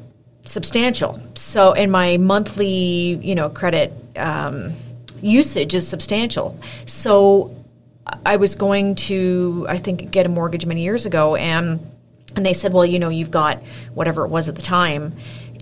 [0.46, 1.22] substantial.
[1.36, 4.74] So, and my monthly, you know, credit um,
[5.22, 6.60] usage is substantial.
[6.88, 7.54] So,
[8.26, 11.80] I was going to, I think, get a mortgage many years ago, and
[12.36, 13.62] and they said, well, you know, you've got
[13.93, 15.15] whatever it was at the time,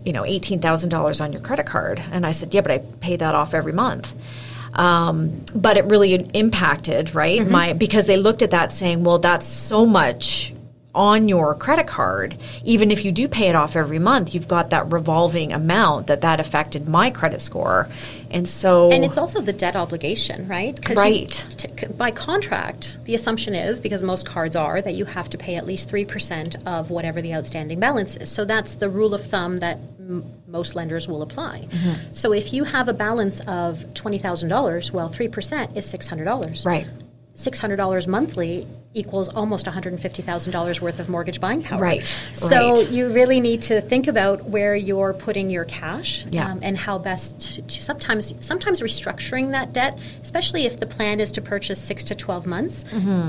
[0.05, 2.77] you know, eighteen thousand dollars on your credit card, and I said, yeah, but I
[2.77, 4.15] pay that off every month.
[4.73, 7.45] Um, but it really impacted, right?
[7.47, 10.53] My because they looked at that saying, well, that's so much
[10.93, 14.69] on your credit card even if you do pay it off every month you've got
[14.69, 17.89] that revolving amount that that affected my credit score
[18.31, 20.77] and so And it's also the debt obligation, right?
[20.89, 21.45] you- Right.
[21.57, 25.55] t- by contract, the assumption is, because most cards are, that you have to pay
[25.55, 28.29] at least 3% of whatever the outstanding balance is.
[28.31, 31.67] So that's the rule of thumb that m- most lenders will apply.
[31.69, 32.13] Mm-hmm.
[32.13, 36.65] So if you have a balance of $20,000, well, 3% is $600.
[36.65, 36.87] right
[37.35, 38.65] $600 monthly
[38.95, 41.79] equals almost $150,000 worth of mortgage buying power.
[41.79, 42.89] Right, So right.
[42.89, 46.49] you really need to think about where you're putting your cash Yeah.
[46.51, 51.19] um, and how best to, to sometimes sometimes restructuring that debt, especially if the plan
[51.19, 52.85] is to purchase 6 to 12 months.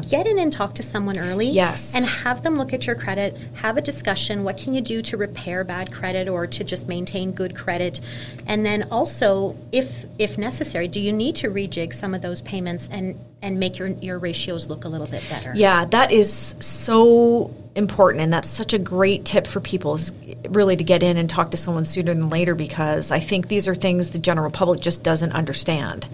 [0.09, 1.47] Get in and talk to someone early.
[1.47, 1.57] Mm-hmm.
[1.57, 1.95] Yes.
[1.95, 5.17] And have them look at your credit, have a discussion, what can you do to
[5.17, 8.01] repair bad credit or to just maintain good credit?
[8.47, 12.89] And then also if if necessary, do you need to rejig some of those payments
[12.91, 15.53] and and make your your ratios look a little bit better?
[15.57, 20.13] Yeah, that is so important, and that's such a great tip for people is
[20.49, 23.69] really to get in and talk to someone sooner than later because I think these
[23.69, 26.07] are things the general public just doesn't understand.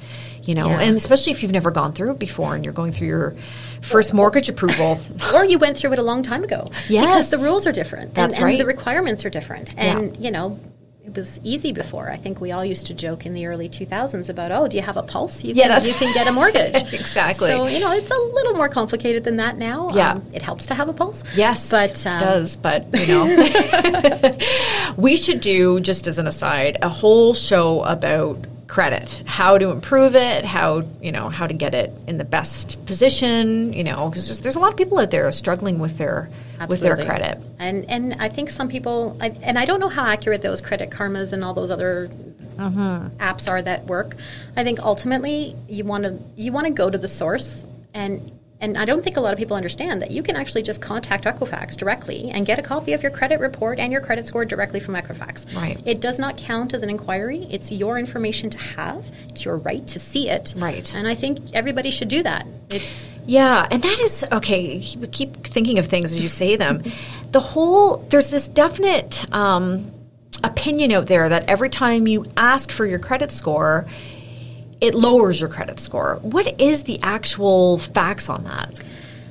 [0.43, 0.81] You know, Yeah.
[0.81, 3.35] and especially if you've never gone through it before and you're going through your
[3.81, 4.99] first mortgage approval.
[5.35, 6.69] or you went through it a long time ago.
[6.89, 7.05] Yes.
[7.05, 8.15] Because the rules are different.
[8.15, 8.51] That's and, right.
[8.53, 9.73] And the requirements are different.
[9.77, 10.23] And, Yeah.
[10.25, 10.59] you know,
[11.05, 12.11] it was easy before.
[12.11, 14.83] I think we all used to joke in the early 2000s about, oh, do you
[14.85, 15.43] have a pulse?
[15.43, 16.93] You Yeah, can, you can get a mortgage.
[16.93, 17.49] Exactly.
[17.49, 19.91] So, you know, it's a little more complicated than that now.
[19.95, 20.13] Yeah.
[20.13, 21.25] Um, it helps to have a pulse.
[21.35, 22.57] Yes, But, um, it does.
[22.57, 24.39] But you know,
[24.97, 30.15] we should do just as an aside a whole show about credit, how to improve
[30.15, 33.73] it, how you know how to get it in the best position.
[33.73, 36.29] You know, because there's, there's a lot of people out there struggling with their
[36.69, 37.39] with their credit.
[37.59, 40.91] And and I think some people, I, and I don't know how accurate those credit
[40.91, 43.17] karmas and all those other mm-hmm.
[43.17, 44.17] apps are that work.
[44.57, 48.39] I think ultimately you want to you want to go to the source and.
[48.63, 51.25] And I don't think a lot of people understand that you can actually just contact
[51.25, 54.79] Equifax directly and get a copy of your credit report and your credit score directly
[54.79, 55.53] from Equifax.
[55.53, 55.83] Right.
[55.85, 57.49] It does not count as an inquiry.
[57.51, 59.05] It's your information to have.
[59.31, 60.55] It's your right to see it.
[60.57, 60.95] Right.
[60.95, 62.47] And I think everybody should do that.
[62.71, 64.85] It's Yeah, and that is okay.
[64.99, 66.83] We keep thinking of things as you say them.
[67.31, 69.91] The whole there's this definite um,
[70.43, 73.87] opinion out there that every time you ask for your credit score,
[74.81, 76.19] it lowers your credit score.
[76.23, 78.83] What is the actual facts on that?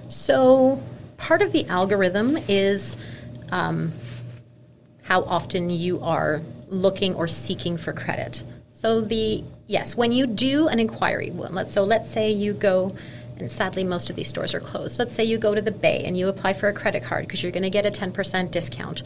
[0.08, 0.82] So,
[1.18, 2.98] part of the algorithm is
[3.52, 3.92] um,
[5.04, 8.44] how often you are looking or seeking for credit.
[8.72, 11.34] So, the yes, when you do an inquiry,
[11.66, 12.96] so let's say you go
[13.38, 15.00] and sadly most of these stores are closed.
[15.00, 17.44] Let's say you go to the Bay and you apply for a credit card because
[17.44, 19.04] you're going to get a 10% discount.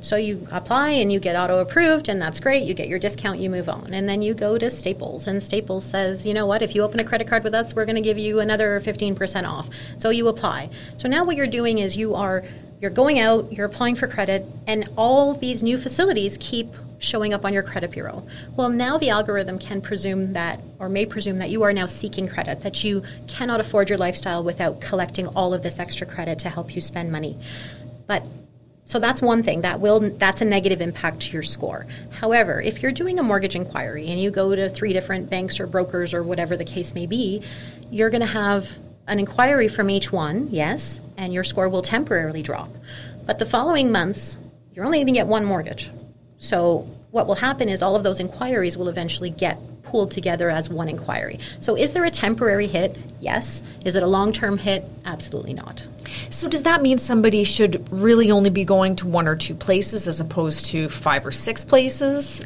[0.00, 2.62] So you apply and you get auto approved, and that's great.
[2.62, 3.92] You get your discount, you move on.
[3.92, 7.00] And then you go to Staples, and Staples says, you know what, if you open
[7.00, 9.68] a credit card with us, we're going to give you another 15% off.
[9.96, 10.70] So you apply.
[10.96, 12.44] So now what you're doing is you are
[12.80, 17.44] you're going out, you're applying for credit, and all these new facilities keep showing up
[17.44, 18.26] on your credit bureau.
[18.56, 22.28] Well, now the algorithm can presume that, or may presume that you are now seeking
[22.28, 26.50] credit, that you cannot afford your lifestyle without collecting all of this extra credit to
[26.50, 27.36] help you spend money.
[28.06, 28.26] But
[28.84, 31.86] so that's one thing that will that's a negative impact to your score.
[32.10, 35.66] However, if you're doing a mortgage inquiry and you go to three different banks or
[35.66, 37.42] brokers or whatever the case may be,
[37.90, 42.42] you're going to have an inquiry from each one, yes, and your score will temporarily
[42.42, 42.70] drop.
[43.26, 44.38] But the following months,
[44.72, 45.90] you're only going to get one mortgage.
[46.38, 50.68] So what will happen is all of those inquiries will eventually get pooled together as
[50.68, 51.40] one inquiry.
[51.60, 52.96] So is there a temporary hit?
[53.20, 53.62] Yes.
[53.84, 54.84] Is it a long-term hit?
[55.06, 55.86] Absolutely not.
[56.28, 60.06] So does that mean somebody should really only be going to one or two places
[60.06, 62.44] as opposed to five or six places?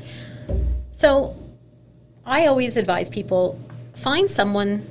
[0.92, 1.36] So
[2.24, 3.58] I always advise people
[3.94, 4.86] find someone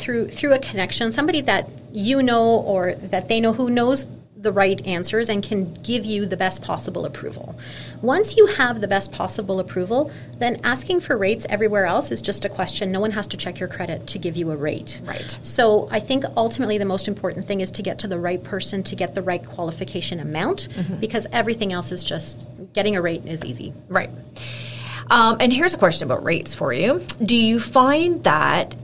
[0.00, 4.08] through through a connection, somebody that you know or that they know who knows
[4.40, 7.58] the right answers and can give you the best possible approval.
[8.00, 12.46] Once you have the best possible approval, then asking for rates everywhere else is just
[12.46, 12.90] a question.
[12.90, 15.00] No one has to check your credit to give you a rate.
[15.04, 15.38] Right.
[15.42, 18.82] So I think ultimately the most important thing is to get to the right person
[18.84, 20.96] to get the right qualification amount mm-hmm.
[20.96, 23.74] because everything else is just getting a rate is easy.
[23.88, 24.10] Right.
[25.10, 27.04] Um, and here's a question about rates for you.
[27.22, 28.74] Do you find that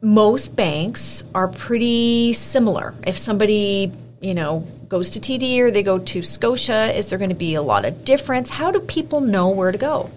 [0.00, 2.94] most banks are pretty similar?
[3.06, 6.96] If somebody, you know, goes to TD or they go to Scotia?
[6.96, 8.50] Is there going to be a lot of difference?
[8.50, 10.10] How do people know where to go?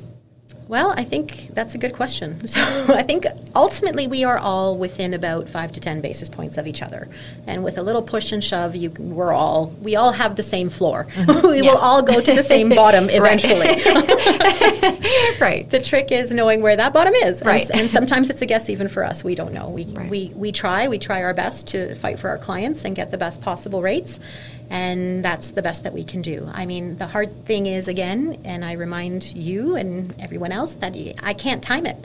[0.72, 2.48] Well, I think that's a good question.
[2.52, 2.62] So
[2.94, 6.82] I think ultimately we are all within about five to ten basis points of each
[6.82, 7.08] other,
[7.48, 10.70] and with a little push and shove, you, we're all we all have the same
[10.70, 11.08] floor.
[11.14, 11.48] Mm-hmm.
[11.50, 11.72] we yeah.
[11.72, 13.68] will all go to the same bottom eventually.
[15.40, 15.70] right.
[15.70, 17.42] The trick is knowing where that bottom is.
[17.42, 17.70] Right.
[17.70, 19.24] And, and, sometimes it's a guess even for us.
[19.24, 19.70] We don't know.
[19.70, 20.10] We right.
[20.10, 20.88] we we try.
[20.88, 24.20] We try our best to fight for our clients and get the best possible rates
[24.72, 26.50] and that's the best that we can do.
[26.54, 30.96] I mean, the hard thing is, again, and I remind you and everyone else that
[31.22, 31.98] I can't time it.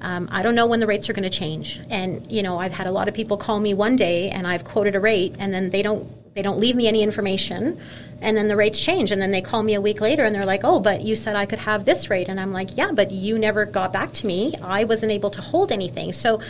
[0.00, 1.80] Um, I don't know when the rates are going to change.
[1.90, 4.62] And, you know, I've had a lot of people call me one day and I've
[4.62, 7.78] quoted a rate and then they don't they don't leave me any information
[8.22, 10.46] and then the rates change and then they call me a week later and they're
[10.46, 13.10] like oh but you said i could have this rate and i'm like yeah but
[13.10, 16.40] you never got back to me i wasn't able to hold anything so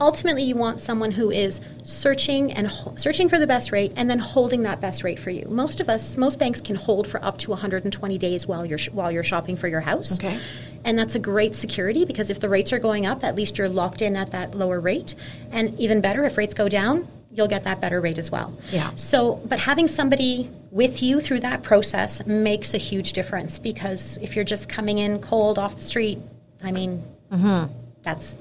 [0.00, 4.08] ultimately you want someone who is searching and ho- searching for the best rate and
[4.08, 5.46] then holding that best rate for you.
[5.48, 8.90] Most of us, most banks can hold for up to 120 days while you're sh-
[8.90, 10.14] while you're shopping for your house.
[10.14, 10.38] Okay.
[10.84, 13.68] And that's a great security because if the rates are going up, at least you're
[13.68, 15.14] locked in at that lower rate.
[15.50, 18.56] And even better, if rates go down, you'll get that better rate as well.
[18.70, 18.90] Yeah.
[18.96, 24.36] So, but having somebody with you through that process makes a huge difference because if
[24.36, 26.18] you're just coming in cold off the street,
[26.62, 27.72] I mean, mm-hmm.
[28.02, 28.36] that's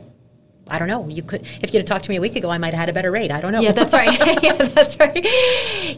[0.71, 1.07] I don't know.
[1.07, 2.89] You could, if you'd have talked to me a week ago, I might have had
[2.89, 3.31] a better rate.
[3.31, 3.59] I don't know.
[3.61, 4.43] Yeah, that's right.
[4.43, 5.25] yeah, that's right.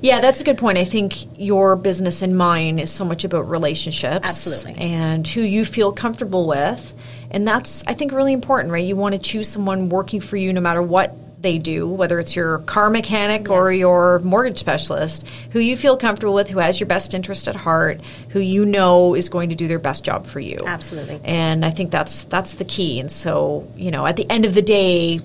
[0.01, 0.78] Yeah, that's a good point.
[0.78, 5.63] I think your business and mine is so much about relationships, absolutely, and who you
[5.63, 6.93] feel comfortable with,
[7.32, 8.86] and that's I think really important, right?
[8.86, 12.35] You want to choose someone working for you, no matter what they do, whether it's
[12.35, 13.49] your car mechanic yes.
[13.49, 17.55] or your mortgage specialist, who you feel comfortable with, who has your best interest at
[17.55, 20.57] heart, who you know is going to do their best job for you.
[20.65, 21.19] Absolutely.
[21.23, 22.99] And I think that's that's the key.
[22.99, 25.19] And so, you know, at the end of the day,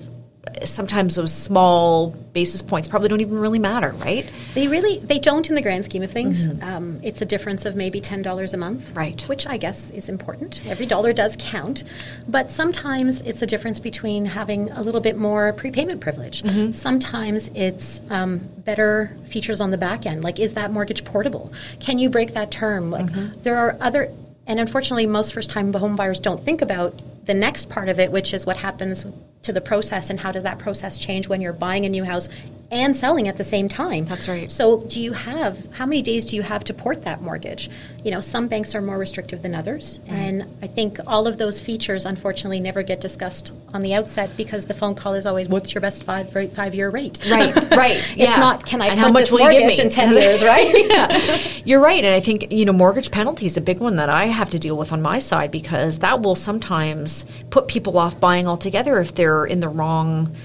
[0.63, 4.29] sometimes those small basis points probably don't even really matter, right?
[4.53, 6.45] They really they don't in the grand scheme of things.
[6.45, 6.63] Mm-hmm.
[6.63, 9.21] Um, it's a difference of maybe ten dollars a month, right?
[9.27, 10.61] Which I guess is important.
[10.65, 11.83] Every dollar does count,
[12.27, 16.43] but sometimes it's a difference between having a little bit more prepayment privilege.
[16.43, 16.71] Mm-hmm.
[16.71, 21.51] Sometimes it's um, better features on the back end, like is that mortgage portable?
[21.79, 22.91] Can you break that term?
[22.91, 23.41] Like mm-hmm.
[23.41, 24.11] there are other
[24.49, 28.11] and unfortunately, most first time home buyers don't think about the next part of it,
[28.11, 29.05] which is what happens
[29.43, 32.27] to the process and how does that process change when you're buying a new house
[32.71, 34.05] and selling at the same time.
[34.05, 34.51] That's right.
[34.51, 37.69] So, do you have how many days do you have to port that mortgage?
[38.03, 40.13] You know, some banks are more restrictive than others, mm-hmm.
[40.13, 44.67] and I think all of those features unfortunately never get discussed on the outset because
[44.67, 47.97] the phone call is always, "What's your best five five year rate?" Right, right.
[48.11, 48.35] it's yeah.
[48.35, 49.83] not, "Can I and port how much this will you give mortgage me?
[49.85, 50.87] in ten years?" Right?
[50.89, 51.39] yeah.
[51.65, 54.25] You're right, and I think you know mortgage penalty is a big one that I
[54.27, 58.47] have to deal with on my side because that will sometimes put people off buying
[58.47, 60.35] altogether if they're in the wrong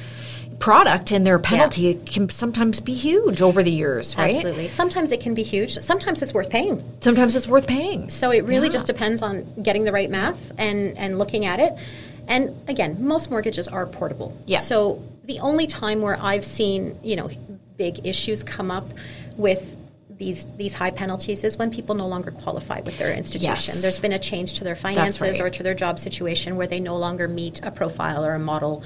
[0.64, 4.34] product and their penalty can sometimes be huge over the years, right?
[4.34, 4.66] Absolutely.
[4.66, 5.78] Sometimes it can be huge.
[5.78, 6.82] Sometimes it's worth paying.
[7.02, 8.08] Sometimes it's worth paying.
[8.08, 8.72] So it really Yeah.
[8.72, 11.74] just depends on getting the right math and, and looking at it.
[12.28, 14.34] And again, most mortgages are portable.
[14.46, 14.60] Yeah.
[14.60, 17.28] So the only time where I've seen, you know,
[17.76, 18.88] big issues come up
[19.36, 19.76] with
[20.16, 23.74] these these high penalties is when people no longer qualify with their institution.
[23.74, 23.82] Yes.
[23.82, 25.40] There's been a change to their finances right.
[25.40, 28.82] or to their job situation where they no longer meet a profile or a model.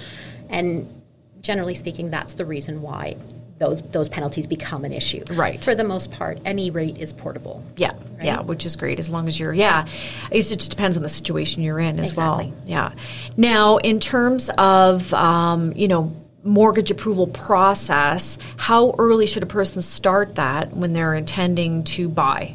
[0.48, 0.97] And
[1.40, 3.16] generally speaking, that's the reason why
[3.58, 5.24] those those penalties become an issue.
[5.30, 5.62] Right.
[5.62, 7.62] For the most part, any rate is portable.
[7.76, 9.52] Yeah, yeah, which is great as long as you're.
[9.52, 9.86] Yeah,
[10.30, 12.46] it just depends on the situation you're in as Exactly.
[12.46, 12.54] well.
[12.66, 12.92] Yeah.
[13.36, 16.14] Now, in terms of um, you know
[16.44, 22.54] mortgage approval process, how early should a person start that when they're intending to buy?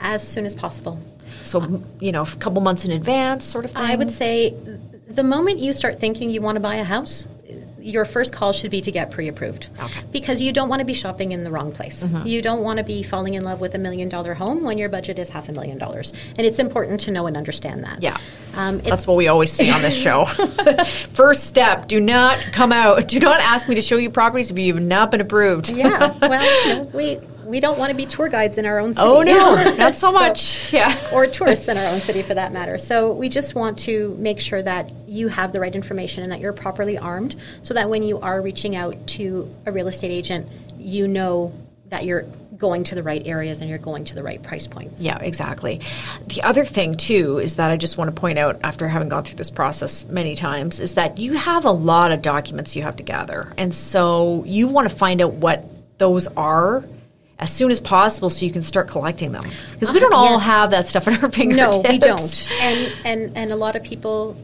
[0.00, 1.00] As soon as possible.
[1.44, 3.82] So you know, a couple months in advance, sort of thing.
[3.82, 4.54] I would say
[5.08, 7.26] the moment you start thinking you want to buy a house,
[7.82, 9.68] your first call should be to get pre-approved.
[9.78, 10.00] Okay.
[10.12, 12.06] Because you don't want to be shopping in the wrong place.
[12.24, 14.88] You don't want to be falling in love with a million dollar home when your
[14.88, 16.12] budget is half a million dollars.
[16.36, 18.02] And it's important to know and understand that.
[18.02, 18.18] Yeah.
[18.54, 20.24] Um, That's what we always say on this show.
[21.10, 23.08] First step: do not come out.
[23.08, 25.68] Do not ask me to show you properties if you've not been approved.
[25.70, 26.16] yeah.
[26.20, 27.18] Well, you know, we
[27.52, 29.06] we don't want to be tour guides in our own city.
[29.06, 30.72] Oh no, not so much.
[30.72, 30.98] Yeah.
[31.12, 32.78] or tourists in our own city for that matter.
[32.78, 36.40] So we just want to make sure that you have the right information and that
[36.40, 40.48] you're properly armed so that when you are reaching out to a real estate agent,
[40.78, 41.52] you know
[41.90, 42.22] that you're
[42.56, 45.02] going to the right areas and you're going to the right price points.
[45.02, 45.82] Yeah, exactly.
[46.28, 49.24] The other thing too is that I just want to point out after having gone
[49.24, 52.96] through this process many times is that you have a lot of documents you have
[52.96, 53.52] to gather.
[53.58, 56.82] And so you want to find out what those are
[57.42, 59.44] as soon as possible so you can start collecting them.
[59.72, 60.42] Because we don't all Yes.
[60.44, 61.76] have that stuff at our fingertips.
[61.76, 62.48] No, we don't.
[62.60, 64.36] And and and a lot of people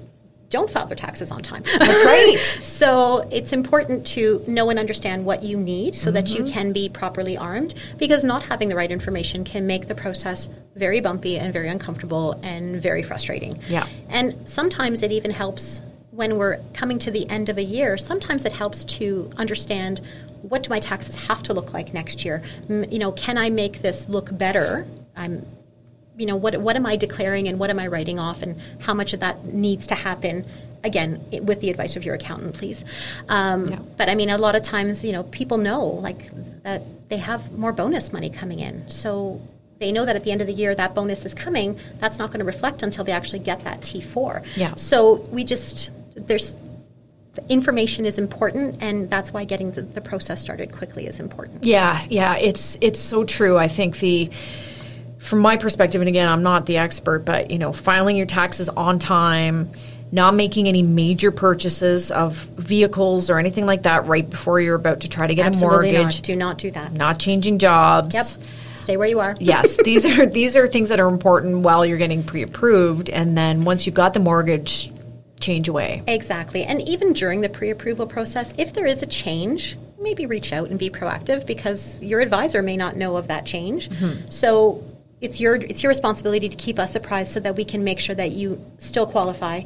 [0.51, 1.62] don't file their taxes on time.
[1.78, 2.38] That's right.
[2.64, 6.46] so it's important to know and understand what you need so that Mm-hmm.
[6.46, 10.49] you can be properly armed because not having the right information can make the process
[10.74, 13.61] very bumpy and very uncomfortable and very frustrating.
[13.68, 13.86] Yeah.
[14.09, 18.44] And sometimes it even helps when we're coming to the end of a year, sometimes
[18.44, 20.01] it helps to understand
[20.43, 22.43] what do my taxes have to look like next year?
[22.68, 24.86] M- you know, can I make this look better?
[25.16, 25.45] I'm
[26.16, 28.93] you know what what am I declaring and what am I writing off and how
[28.93, 30.45] much of that needs to happen
[30.82, 32.84] again i- with the advice of your accountant please
[33.28, 33.78] um, Yeah.
[33.97, 36.30] but I mean a lot of times you know people know like
[36.64, 39.41] that they have more bonus money coming in so
[39.78, 42.30] they know that at the end of the year that bonus is coming that's not
[42.30, 44.74] going to reflect until they actually get that T4 Yeah.
[44.74, 46.67] so we just there's the
[47.49, 51.64] information is important and that's why getting the, the process started quickly is important.
[51.64, 53.57] Yeah, yeah, it's it's so true.
[53.59, 54.30] I think the
[55.18, 58.68] from my perspective, and again, I'm not the expert, but you know, filing your taxes
[58.68, 59.70] on time,
[60.12, 65.01] not making any major purchases of vehicles or anything like that right before you're about
[65.01, 66.93] to try to get absolutely a mortgage, not do not do that.
[66.93, 68.14] Not changing jobs.
[68.14, 68.26] yep.
[68.76, 69.36] Stay where you are.
[69.41, 73.64] Yes, these are these are things that are important while you're getting pre-approved, and then
[73.64, 74.91] once you've got the mortgage,
[75.41, 76.03] change away.
[76.07, 76.64] Exactly.
[76.64, 80.70] And even during the pre approval process, if there is a change, maybe reach out
[80.70, 83.91] and be proactive because your advisor may not know of that change.
[83.91, 84.30] Mm-hmm.
[84.30, 84.84] So
[85.20, 88.14] it's your it's your responsibility to keep us apprised so that we can make sure
[88.14, 89.62] that you still qualify,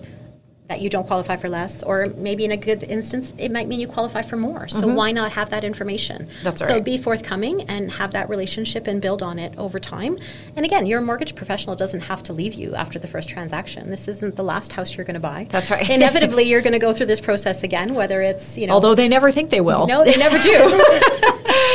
[0.73, 3.79] that you don't qualify for less, or maybe in a good instance, it might mean
[3.79, 4.69] you qualify for more.
[4.69, 4.95] So mm-hmm.
[4.95, 6.31] why not have that information?
[6.43, 6.67] That's right.
[6.67, 10.19] So be forthcoming and have that relationship and build on it over time.
[10.57, 13.91] And again, your mortgage professional doesn't have to leave you after the first transaction.
[13.91, 15.47] This isn't the last house you're going to buy.
[15.51, 15.89] That's right.
[15.91, 18.73] Inevitably, you're going to go through this process again, whether it's you know.
[18.73, 19.87] Although they never think they will.
[19.87, 20.53] no, they never do.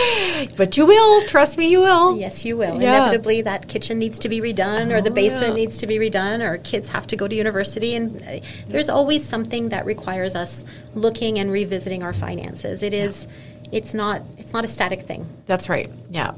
[0.56, 1.26] but you will.
[1.28, 2.18] Trust me, you will.
[2.18, 2.82] yes, you will.
[2.82, 2.98] Yeah.
[2.98, 5.64] Inevitably, that kitchen needs to be redone, or the Oh, basement yeah.
[5.64, 9.24] needs to be redone, or kids have to go to university, and uh, there's always
[9.26, 10.64] something that requires us
[10.96, 12.84] looking and revisiting our finances.
[12.84, 13.28] It is.
[13.72, 14.22] It's not.
[14.38, 15.28] It's not a static thing.
[15.46, 15.92] That's right.
[16.10, 16.32] Yeah.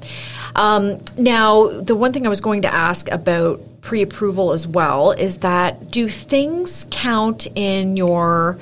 [0.56, 5.38] Um, now, the one thing I was going to ask about pre-approval as well is
[5.38, 8.58] that do things count in your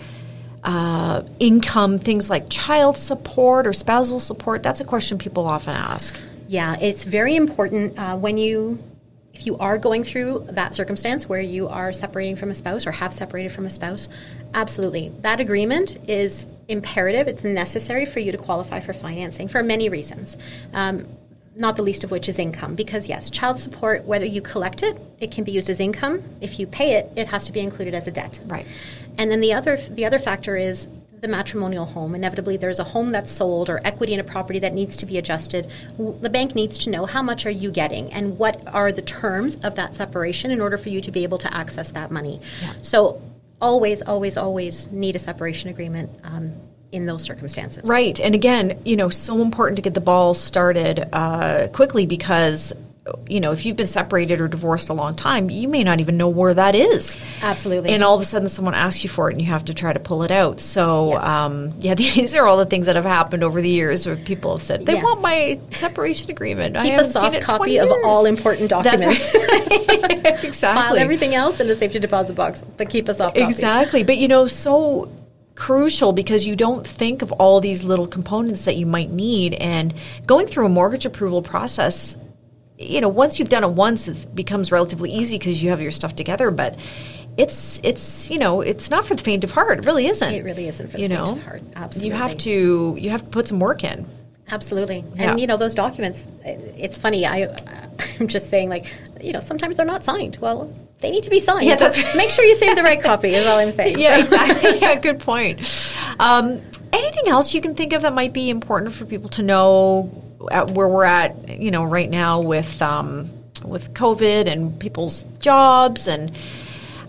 [0.63, 1.97] uh, income?
[1.97, 4.63] Things like child support or spousal support.
[4.63, 6.15] That's a question people often ask.
[6.47, 8.79] Yeah, it's very important uh, when you
[9.33, 12.91] if you are going through that circumstance where you are separating from a spouse or
[12.91, 14.09] have separated from a spouse,
[14.55, 15.09] absolutely.
[15.21, 17.27] That agreement is imperative.
[17.27, 20.37] It's necessary for you to qualify for financing for many reasons.
[20.73, 21.07] Um,
[21.57, 24.99] not the least of which is income because yes child support whether you collect it
[25.19, 27.93] it can be used as income if you pay it it has to be included
[27.93, 28.65] as a debt Right.
[29.17, 30.87] and then the other the other factor is
[31.19, 32.13] the matrimonial home.
[32.13, 35.17] Inevitably, there's a home that's sold or equity in a property that needs to be
[35.17, 35.67] adjusted.
[35.97, 39.55] The bank needs to know how much are you getting and what are the terms
[39.63, 42.39] of that separation in order for you to be able to access that money.
[42.61, 42.73] Yeah.
[42.83, 43.19] So
[43.59, 46.53] always, always, always need a separation agreement um,
[46.91, 47.83] in those circumstances.
[47.87, 48.19] Right.
[48.19, 52.71] And again, you know, so important to get the ball started uh, quickly because,
[53.27, 56.15] you know, if you've been separated or divorced a long time, you may not even
[56.17, 57.17] know where that is.
[57.41, 57.89] Absolutely.
[57.91, 59.91] And all of a sudden, someone asks you for it, and you have to try
[59.93, 60.59] to pull it out.
[60.61, 61.23] So, Yes.
[61.25, 64.53] um, yeah, these are all the things that have happened over the years where people
[64.53, 65.03] have said they Yes.
[65.03, 66.77] want my separation agreement.
[66.77, 69.29] I Keep a haven't seen soft copy of all important documents.
[69.33, 70.21] right.
[70.43, 70.51] exactly.
[70.83, 73.45] File everything else in a safety deposit box, but keep a soft copy.
[73.45, 74.03] Exactly.
[74.03, 75.09] But you know, so
[75.57, 79.91] crucial because you don't think of all these little components that you might need and
[80.27, 82.15] going through a mortgage approval process
[82.77, 85.89] you know once you've done it once it becomes relatively easy because you have your
[85.89, 86.77] stuff together but
[87.37, 90.43] it's it's you know it's not for the faint of heart it really isn't It
[90.43, 91.61] really isn't for the you faint know of heart.
[91.97, 92.37] you have Absolutely.
[92.37, 94.05] to you have to put some work in
[94.49, 95.03] Absolutely.
[95.15, 95.31] Yeah.
[95.31, 97.47] And you know those documents it's funny I
[98.19, 100.37] I'm just saying like you know sometimes they're not signed.
[100.39, 101.65] Well, they need to be signed.
[101.65, 102.15] Yeah, So that's right.
[102.15, 103.99] make sure you save the right copy is all I'm saying.
[103.99, 104.79] yeah, exactly.
[104.81, 105.59] yeah, good point.
[106.19, 110.11] Um, anything else you can think of that might be important for people to know
[110.51, 113.29] at where we're at, you know, right now with um,
[113.63, 116.31] with COVID and people's jobs and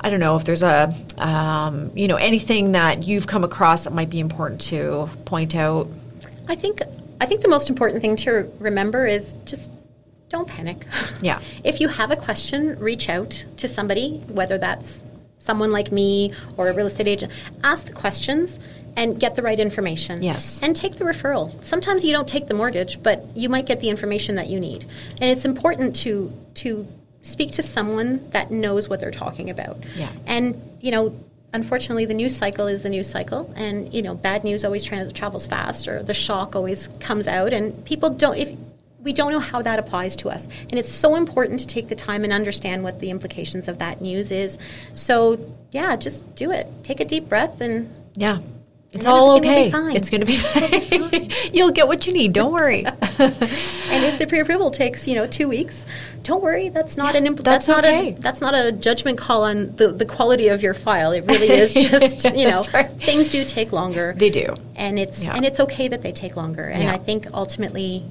[0.00, 3.92] I don't know if there's a um, you know anything that you've come across that
[3.92, 5.88] might be important to point out.
[6.48, 6.80] I think
[7.20, 9.72] I think the most important thing to remember is just
[10.28, 10.84] don't panic.
[11.20, 11.40] Yeah.
[11.64, 15.02] If you have a question, reach out to somebody, whether that's
[15.40, 17.32] someone like me or a real estate agent.
[17.64, 18.60] Ask the questions
[18.96, 20.22] and get the right information.
[20.22, 20.60] Yes.
[20.62, 21.62] And take the referral.
[21.64, 24.84] Sometimes you don't take the mortgage, but you might get the information that you need.
[25.20, 26.86] And it's important to to
[27.22, 29.78] speak to someone that knows what they're talking about.
[29.96, 30.10] Yeah.
[30.26, 31.14] And you know,
[31.52, 35.10] unfortunately, the news cycle is the news cycle, and you know, bad news always tra-
[35.12, 38.36] travels fast, or the shock always comes out, and people don't.
[38.36, 38.56] If
[39.02, 41.94] we don't know how that applies to us, and it's so important to take the
[41.94, 44.58] time and understand what the implications of that news is.
[44.94, 45.38] So,
[45.70, 46.66] yeah, just do it.
[46.82, 48.38] Take a deep breath, and Yeah.
[48.90, 49.66] It's all okay.
[49.66, 49.94] be fine.
[49.96, 51.30] It's going to be fine.
[51.52, 52.32] You'll get what you need.
[52.32, 52.86] Don't worry.
[53.18, 55.84] and if the pre-approval takes you know two weeks,
[56.22, 56.70] don't worry.
[56.70, 59.88] That's not an impl- that's that's, not a that's not a judgment call on the,
[59.88, 61.12] the quality of your file.
[61.12, 62.90] It really is just you know right.
[63.02, 64.14] things do take longer.
[64.16, 64.56] They do.
[64.74, 65.34] and it's Yeah.
[65.34, 66.64] and it's okay that they take longer.
[66.64, 66.94] And Yeah.
[66.94, 68.04] I think ultimately,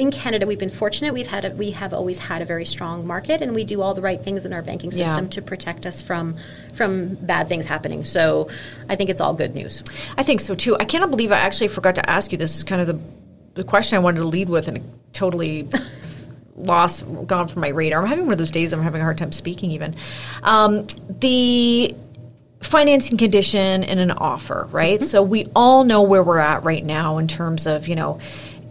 [0.00, 1.12] in Canada, we've been fortunate.
[1.12, 3.92] We've had a, we have always had a very strong market, and we do all
[3.92, 5.06] the right things in our banking Yeah.
[5.06, 6.36] system to protect us from
[6.72, 8.06] from bad things happening.
[8.06, 8.48] So,
[8.88, 9.84] I think it's all good news.
[10.16, 10.74] I think so too.
[10.78, 12.38] I cannot believe I actually forgot to ask you.
[12.38, 12.98] This is kind of the,
[13.54, 14.82] the question I wanted to lead with, and it
[15.12, 15.68] totally
[16.56, 18.00] lost, gone from my radar.
[18.00, 18.72] I'm having one of those days.
[18.72, 19.70] I'm having a hard time speaking.
[19.72, 19.94] Even
[20.42, 20.86] um,
[21.20, 21.94] the
[22.62, 25.02] financing condition in an offer, right?
[25.02, 28.18] So we all know where we're at right now in terms of you know,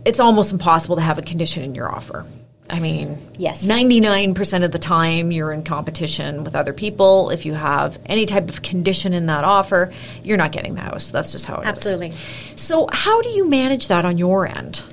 [0.06, 2.26] it's almost impossible to have a condition in your offer.
[2.70, 3.66] I mean, Yes.
[3.66, 7.32] 99% of the time you're in competition with other people.
[7.32, 9.92] If you have any type of condition in that offer,
[10.24, 11.10] you're not getting the house.
[11.10, 11.68] That's just how it is.
[11.68, 12.14] Absolutely.
[12.56, 14.84] So, how do you manage that on your end?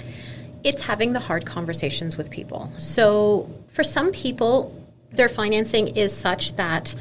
[0.64, 2.72] it's having the hard conversations with people.
[2.76, 4.74] So for some people,
[5.12, 6.92] their financing is such that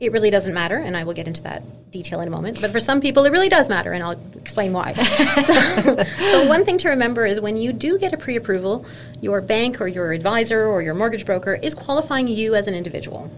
[0.00, 2.60] it really doesn't matter, and I will get into that detail in a moment.
[2.60, 4.92] But for some people, it really does matter, and I'll explain why.
[5.44, 8.86] so, so one thing to remember is when you do get a pre-approval,
[9.20, 13.30] your bank or your advisor or your mortgage broker is qualifying you as an individual.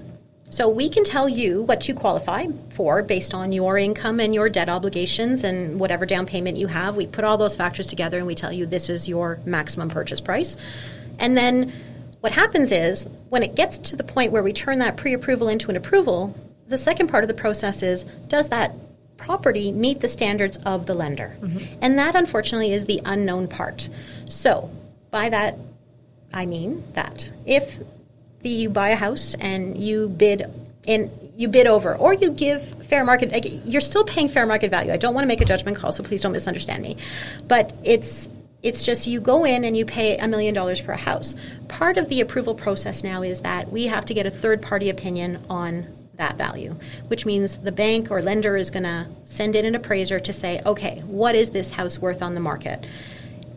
[0.50, 4.48] So we can tell you what you qualify for based on your income and your
[4.48, 6.96] debt obligations and whatever down payment you have.
[6.96, 10.20] We put all those factors together and we tell you this is your maximum purchase
[10.20, 10.56] price.
[11.20, 11.72] And then
[12.20, 15.70] what happens is when it gets to the point where we turn that pre-approval into
[15.70, 16.34] an approval,
[16.70, 18.74] the second part of the process is does that
[19.16, 21.36] property meet the standards of the lender?
[21.40, 21.78] Mm-hmm.
[21.82, 23.90] And that unfortunately is the unknown part.
[24.28, 24.70] So,
[25.10, 25.58] by that
[26.32, 27.78] I mean that if
[28.40, 30.44] the, you buy a house and you bid
[30.84, 34.70] in you bid over or you give fair market like, you're still paying fair market
[34.70, 34.92] value.
[34.92, 36.96] I don't want to make a judgment call, so please don't misunderstand me.
[37.48, 38.28] But it's
[38.62, 41.34] it's just you go in and you pay a million dollars for a house.
[41.68, 44.88] Part of the approval process now is that we have to get a third party
[44.88, 45.86] opinion on
[46.20, 46.76] that value,
[47.08, 50.62] which means the bank or lender is going to send in an appraiser to say,
[50.64, 52.86] okay, what is this house worth on the market?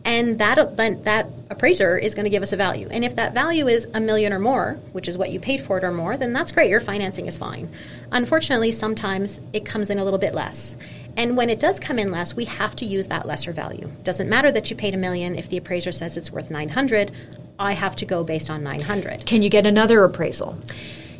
[0.04, 2.88] and that that appraiser is going to give us a value.
[2.90, 5.78] And if that value is a million or more, which is what you paid for
[5.78, 6.68] it or more, then that's great.
[6.68, 7.70] Your financing is fine.
[8.12, 10.76] Unfortunately, sometimes it comes in a little bit less.
[11.16, 13.90] And when it does come in less, we have to use that lesser value.
[14.02, 17.12] Doesn't matter that you paid a million if the appraiser says it's worth 900,
[17.58, 19.24] I have to go based on 900.
[19.24, 20.58] Can you get another appraisal?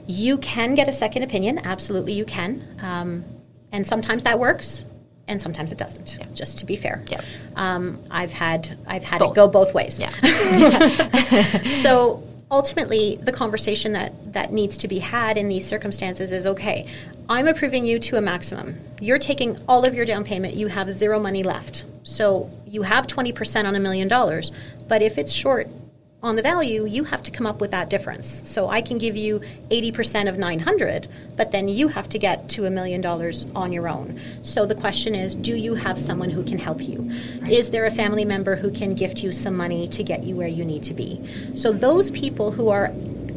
[0.06, 2.62] You can get a second opinion, absolutely you can.
[2.82, 3.24] Um,
[3.72, 4.86] and sometimes that works
[5.28, 6.18] and sometimes it doesn't.
[6.18, 6.26] Yeah.
[6.34, 7.22] Just to be fair, yeah.
[7.56, 9.32] um, I've had I've had both.
[9.32, 10.00] it go both ways.
[10.00, 10.10] Yeah.
[11.82, 16.86] so ultimately, the conversation that that needs to be had in these circumstances is okay.
[17.28, 18.78] I'm approving you to a maximum.
[19.00, 20.54] You're taking all of your down payment.
[20.54, 21.84] You have zero money left.
[22.02, 24.52] So you have 20% on a million dollars.
[24.88, 25.68] But if it's short
[26.24, 28.40] on the value, you have to come up with that difference.
[28.48, 31.06] So I can give you 80% of 900,
[31.36, 34.18] but then you have to get to a million dollars on your own.
[34.42, 37.12] So the question is, do you have someone who can help you?
[37.42, 37.52] Right.
[37.52, 40.48] Is there a family member who can gift you some money to get you where
[40.48, 41.20] you need to be?
[41.56, 42.90] So those people who are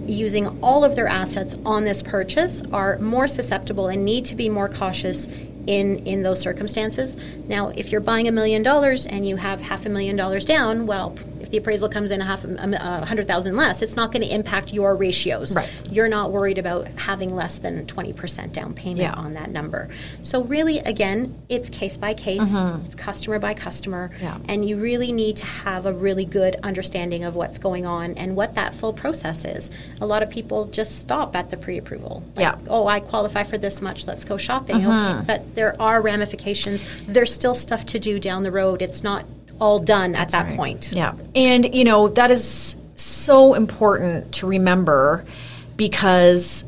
[0.06, 4.48] using all of their assets on this purchase are more susceptible and need to be
[4.48, 5.28] more cautious
[5.68, 7.18] in in those circumstances.
[7.48, 10.88] Now, if you're buying a million dollars and you have half a million dollars down,
[10.88, 11.16] well,
[11.48, 14.34] if the appraisal comes in a half a, hundred thousand less, it's not going to
[14.34, 15.56] impact your ratios.
[15.56, 15.70] Right.
[15.90, 19.14] You're not worried about having less than twenty percent down payment yeah.
[19.14, 19.88] on that number.
[20.24, 22.86] So really, again, it's case by case, mm-hmm.
[22.86, 24.38] it's customer by customer, yeah.
[24.50, 28.36] and you really need to have a really good understanding of what's going on and
[28.36, 29.72] what that full process is.
[30.02, 32.24] A lot of people just stop at the pre-approval.
[32.36, 32.58] Like, yeah.
[32.68, 34.06] Oh, I qualify for this much.
[34.06, 34.82] Let's go shopping.
[34.82, 35.20] Mm-hmm.
[35.20, 35.24] Okay.
[35.26, 36.84] But there are ramifications.
[37.08, 38.82] There's still stuff to do down the road.
[38.82, 39.26] It's not
[39.60, 40.58] all done That's at that right.
[40.58, 40.92] point.
[40.92, 41.14] Yeah.
[41.36, 45.26] And, you know, that is so important to remember
[45.76, 46.66] because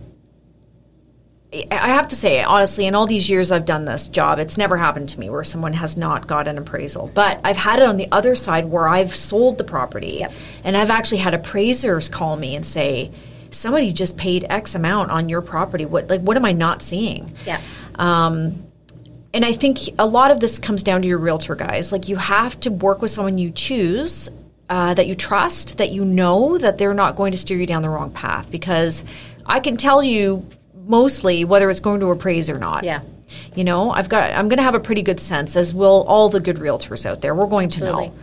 [1.51, 4.77] I have to say, honestly, in all these years I've done this job, it's never
[4.77, 7.09] happened to me where someone has not got an appraisal.
[7.13, 10.31] But I've had it on the other side where I've sold the property yep.
[10.63, 13.11] and I've actually had appraisers call me and say,
[13.51, 15.85] somebody just paid X amount on your property.
[15.85, 17.33] What like what am I not seeing?
[17.45, 17.59] Yeah.
[17.95, 18.68] Um,
[19.33, 21.91] and I think a lot of this comes down to your realtor guys.
[21.91, 24.29] Like you have to work with someone you choose
[24.69, 27.81] uh, that you trust, that you know that they're not going to steer you down
[27.81, 28.49] the wrong path.
[28.49, 29.03] Because
[29.45, 32.83] I can tell you mostly whether it's going to appraise or not.
[32.83, 33.01] Yeah.
[33.55, 36.29] You know, I've got I'm going to have a pretty good sense, as will all
[36.29, 37.35] the good realtors out there.
[37.35, 38.09] We're going Absolutely.
[38.09, 38.19] to know.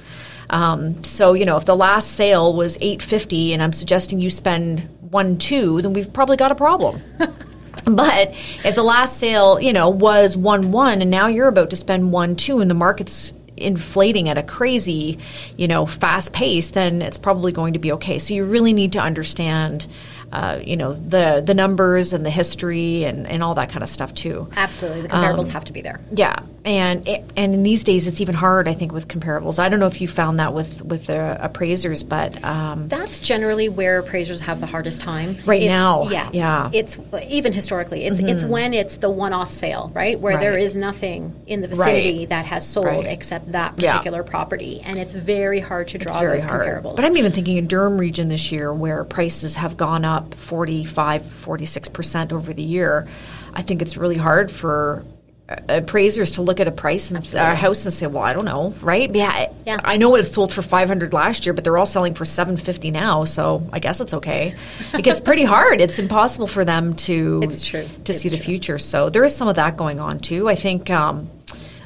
[0.48, 4.30] Um, so you know, if the last sale was eight fifty, and I'm suggesting you
[4.30, 7.00] spend one two, then we've probably got a problem.
[7.96, 8.34] But
[8.64, 12.10] if the last sale, you know, was one one, and now you're about to spend
[12.10, 15.18] one two, and the market's inflating at a crazy,
[15.56, 18.18] you know, fast pace, then it's probably going to be okay.
[18.18, 19.86] So you really need to understand
[20.32, 23.88] uh, you know the the numbers and the history and, and all that kind of
[23.88, 24.48] stuff too.
[24.56, 26.00] Absolutely, the comparables um, have to be there.
[26.12, 29.60] Yeah, and it, and in these days it's even hard, I think, with comparables.
[29.60, 33.68] I don't know if you found that with with the appraisers, but um, that's generally
[33.68, 36.08] where appraisers have the hardest time right it's, now.
[36.08, 36.70] Yeah, yeah.
[36.72, 36.98] It's
[37.28, 38.30] even historically, it's mm-hmm.
[38.30, 40.40] it's when it's the one off sale, right, where right.
[40.40, 42.28] there is nothing in the vicinity right.
[42.30, 43.06] that has sold right.
[43.06, 44.30] except that particular yeah.
[44.30, 46.66] property, and it's very hard to draw those hard.
[46.66, 46.96] comparables.
[46.96, 51.24] But I'm even thinking in Durham region this year, where prices have gone up 45,
[51.24, 53.06] 46 percent over the year.
[53.54, 55.04] I think it's really hard for
[55.48, 58.74] appraisers to look at a price and a house and say, "Well, I don't know,
[58.80, 59.14] right?
[59.14, 59.80] Yeah, yeah.
[59.84, 62.56] I know it sold for five hundred last year, but they're all selling for seven
[62.56, 64.54] fifty now, so I guess it's okay."
[64.92, 65.80] It gets pretty hard.
[65.80, 68.38] It's impossible for them to it's true to it's see true.
[68.38, 68.78] the future.
[68.78, 70.48] So there is some of that going on too.
[70.48, 70.90] I think.
[70.90, 71.30] Um,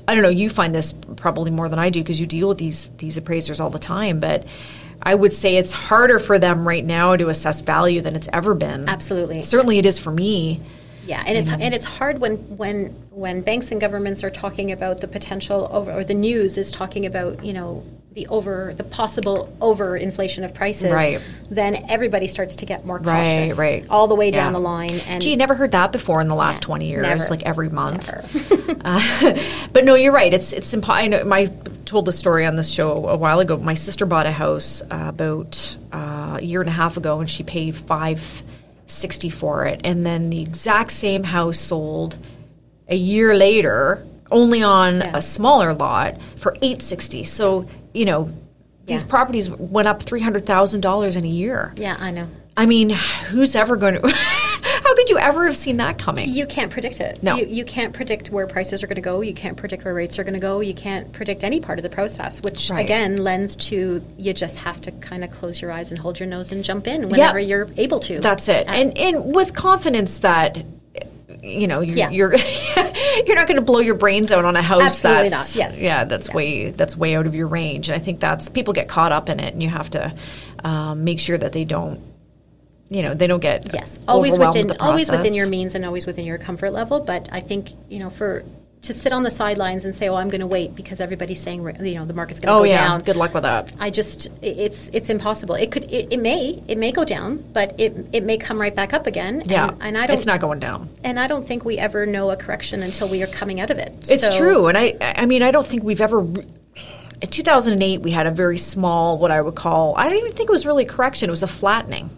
[0.09, 0.31] I don't know.
[0.31, 3.61] You find this probably more than I do because you deal with these these appraisers
[3.61, 4.47] all the time, but.
[5.03, 8.55] I would say it's harder for them right now to assess value than it's ever
[8.55, 8.87] been.
[8.87, 9.41] Absolutely.
[9.41, 10.61] Certainly it is for me.
[11.11, 15.01] Yeah, and it's and it's hard when when when banks and governments are talking about
[15.01, 19.53] the potential over or the news is talking about, you know, the over the possible
[19.61, 20.93] over inflation of prices.
[20.93, 21.21] Right.
[21.51, 23.59] Then everybody starts to get more cautious.
[23.59, 23.87] Right, right.
[23.91, 24.59] All the way down Yeah.
[24.59, 27.25] the line and Gee, never heard that before in the last Yeah, 20 years, never.
[27.29, 28.07] like every month.
[28.07, 28.25] Never.
[28.83, 29.35] Uh,
[29.73, 30.33] but no, you're right.
[30.33, 31.51] It's it's impo- I know, my
[31.87, 33.57] told the story on this show a while ago.
[33.59, 37.29] My sister bought a house uh, about uh, a year and a half ago, and
[37.29, 38.43] she paid five
[38.91, 39.81] sixty for it.
[39.85, 42.17] And then the exact same house sold
[42.89, 45.17] a year later, only on Yeah.
[45.17, 47.25] a smaller lot for eight sixty.
[47.25, 48.31] So you know.
[48.87, 49.09] These Yeah.
[49.11, 51.73] properties went up three hundred thousand dollars in a year.
[51.77, 52.27] Yeah, I know.
[52.61, 54.09] I mean, who's ever going to?
[54.09, 56.29] how could you ever have seen that coming?
[56.29, 57.23] You can't predict it.
[57.23, 57.37] No.
[57.37, 59.23] You, you can't predict where prices are going to go.
[59.23, 60.61] You can't predict where rates are going to go.
[60.61, 62.85] You can't predict any part of the process, which Right.
[62.85, 66.29] again lends to you just have to kind of close your eyes and hold your
[66.29, 68.21] nose and jump in whenever you're able to.
[68.21, 68.69] That's it.
[68.69, 70.63] Uh, And and with confidence that
[71.43, 72.11] you know you're, Yeah.
[72.11, 72.35] you're
[73.27, 75.79] you're not going to blow your brains out on a house Absolutely that's not, yes.
[75.79, 76.35] yeah that's Yeah.
[76.35, 77.89] way that's way out of your range.
[77.89, 80.13] And I think that's people get caught up in it, and you have to
[80.63, 82.01] um, make sure that they don't.
[82.93, 86.25] You know, they don't get Yes, always within always within your means and always within
[86.27, 86.99] your comfort level.
[87.01, 88.43] But I think you know for
[88.83, 91.61] to sit on the sidelines and say, "Oh, I'm going to wait because everybody's saying
[91.87, 93.73] you know the market's going to Oh go yeah, down." good luck with that.
[93.79, 95.55] I just it's it's impossible.
[95.55, 98.75] It could it, it may it may go down, but it it may come right
[98.75, 99.45] back up again.
[99.47, 100.89] Yeah, and, and I don't it's not going down.
[101.05, 103.79] and I don't think we ever know a correction until we are coming out of
[103.79, 103.95] it.
[104.11, 106.19] It's So- true, and I I mean I don't think we've ever.
[106.21, 106.45] re-
[107.23, 110.49] In 2008, we had a very small, what I would call, I don't even think
[110.49, 112.09] it was really a correction, it was a flattening.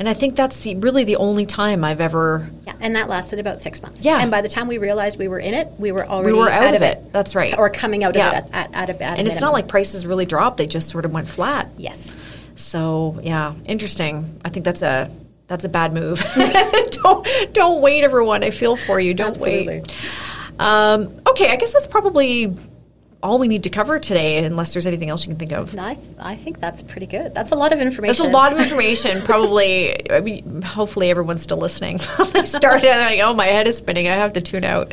[0.00, 3.38] And I think that's the, really the only time I've ever, Yeah, and that lasted
[3.38, 4.02] about six months.
[4.02, 4.18] Yeah.
[4.18, 6.48] and by the time we realized we were in it, we were already we were
[6.48, 7.12] out, of it.
[7.12, 7.56] That's right.
[7.58, 8.30] or coming out Yeah.
[8.30, 10.66] of it at, at, at a a And it's not like prices really dropped, they
[10.66, 11.68] just sort of went flat.
[11.76, 12.14] yes.
[12.56, 14.40] So, yeah, interesting.
[14.42, 15.10] I think that's a,
[15.48, 16.18] that's a bad move.
[17.02, 18.42] don't, don't wait, everyone.
[18.42, 19.12] I feel for you.
[19.12, 19.80] Don't Absolutely.
[19.80, 19.96] wait.
[20.58, 22.56] Um, okay, I guess that's probably
[23.22, 25.78] all we need to cover today, unless there's anything else you can think of.
[25.78, 27.34] I, th- I think that's pretty good.
[27.34, 28.24] That's a lot of information.
[28.24, 29.22] That's a lot of information.
[29.22, 31.98] Probably, I mean, hopefully everyone's still listening.
[32.32, 34.08] they started and like, "Oh, my head is spinning.
[34.08, 34.92] I have to tune out."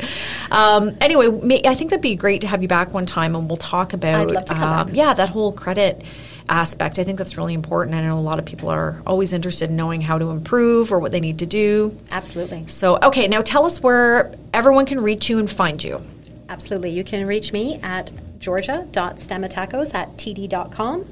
[0.50, 3.48] Um, anyway, may, I think that'd be great to have you back one time, and
[3.48, 4.28] we'll talk about.
[4.28, 4.94] I'd love to come um.
[4.94, 6.02] Yeah, that whole credit
[6.48, 6.98] aspect.
[6.98, 7.96] I think that's really important.
[7.96, 10.98] I know a lot of people are always interested in knowing how to improve or
[10.98, 11.96] what they need to do.
[12.10, 12.64] Absolutely.
[12.68, 16.02] So, okay, now tell us where everyone can reach you and find you.
[16.48, 16.90] Absolutely.
[16.90, 20.98] You can reach me at georgia.stamatacos at td.com.
[21.00, 21.06] You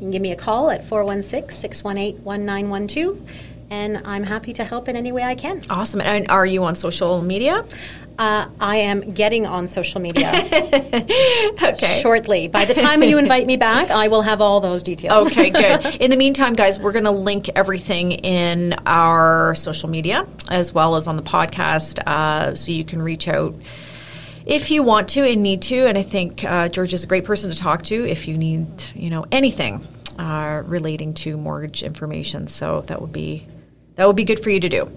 [0.00, 3.18] can give me a call at 416 618 1912,
[3.70, 5.62] and I'm happy to help in any way I can.
[5.70, 6.00] Awesome.
[6.00, 7.64] And are you on social media?
[8.18, 10.30] Uh, I am getting on social media
[11.62, 12.00] Okay.
[12.02, 12.46] shortly.
[12.46, 15.32] By the time you invite me back, I will have all those details.
[15.32, 15.84] Okay, good.
[16.00, 20.96] In the meantime, guys, we're going to link everything in our social media as well
[20.96, 23.54] as on the podcast, uh, so you can reach out
[24.44, 25.86] if you want to and need to.
[25.86, 28.66] And I think uh, George is a great person to talk to if you need,
[28.94, 29.86] you know, anything
[30.18, 32.48] uh, relating to mortgage information.
[32.48, 33.46] So that would be
[33.96, 34.90] that would be good for you to do.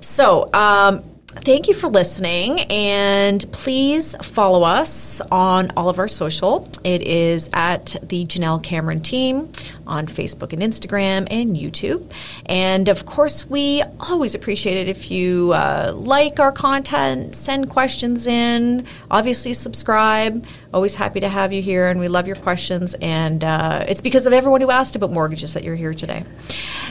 [0.00, 0.50] So.
[0.52, 1.04] Um,
[1.44, 6.68] Thank you for listening, and please follow us on all of our social.
[6.84, 9.50] It is at the Jenelle Cameron Team
[9.86, 12.12] on Facebook and Instagram and YouTube.
[12.46, 18.26] And of course, we always appreciate it if you uh, like our content, send questions
[18.26, 20.44] in, obviously subscribe.
[20.74, 22.94] Always happy to have you here, and we love your questions.
[23.00, 26.24] And uh, it's because of everyone who asked about mortgages that you're here today.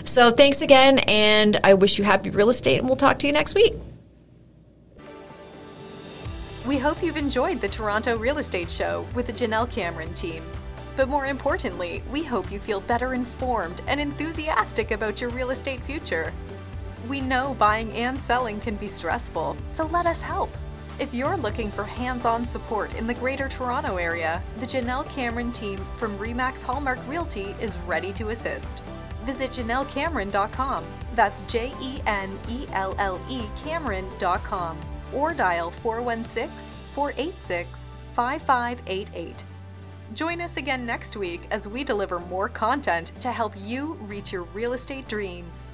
[0.05, 3.33] So thanks again, and I wish you happy real estate, and we'll talk to you
[3.33, 3.73] next week.
[6.67, 10.43] We hope you've enjoyed the Toronto Real Estate Show with the Jenelle Cameron team.
[10.97, 15.79] But more importantly, we hope you feel better informed and enthusiastic about your real estate
[15.79, 16.33] future.
[17.07, 20.49] We know buying and selling can be stressful, so let us help.
[20.99, 25.53] If you're looking for hands on support in the Greater Toronto Area, the Jenelle Cameron
[25.53, 28.83] team from Remax Hallmark Realty is ready to assist.
[29.23, 30.83] Visit JenelleCameron.com.
[31.15, 34.77] That's J E N E L L E Cameron.com
[35.13, 39.43] or dial 416 486 5588.
[40.13, 44.43] Join us again next week as we deliver more content to help you reach your
[44.43, 45.71] real estate dreams.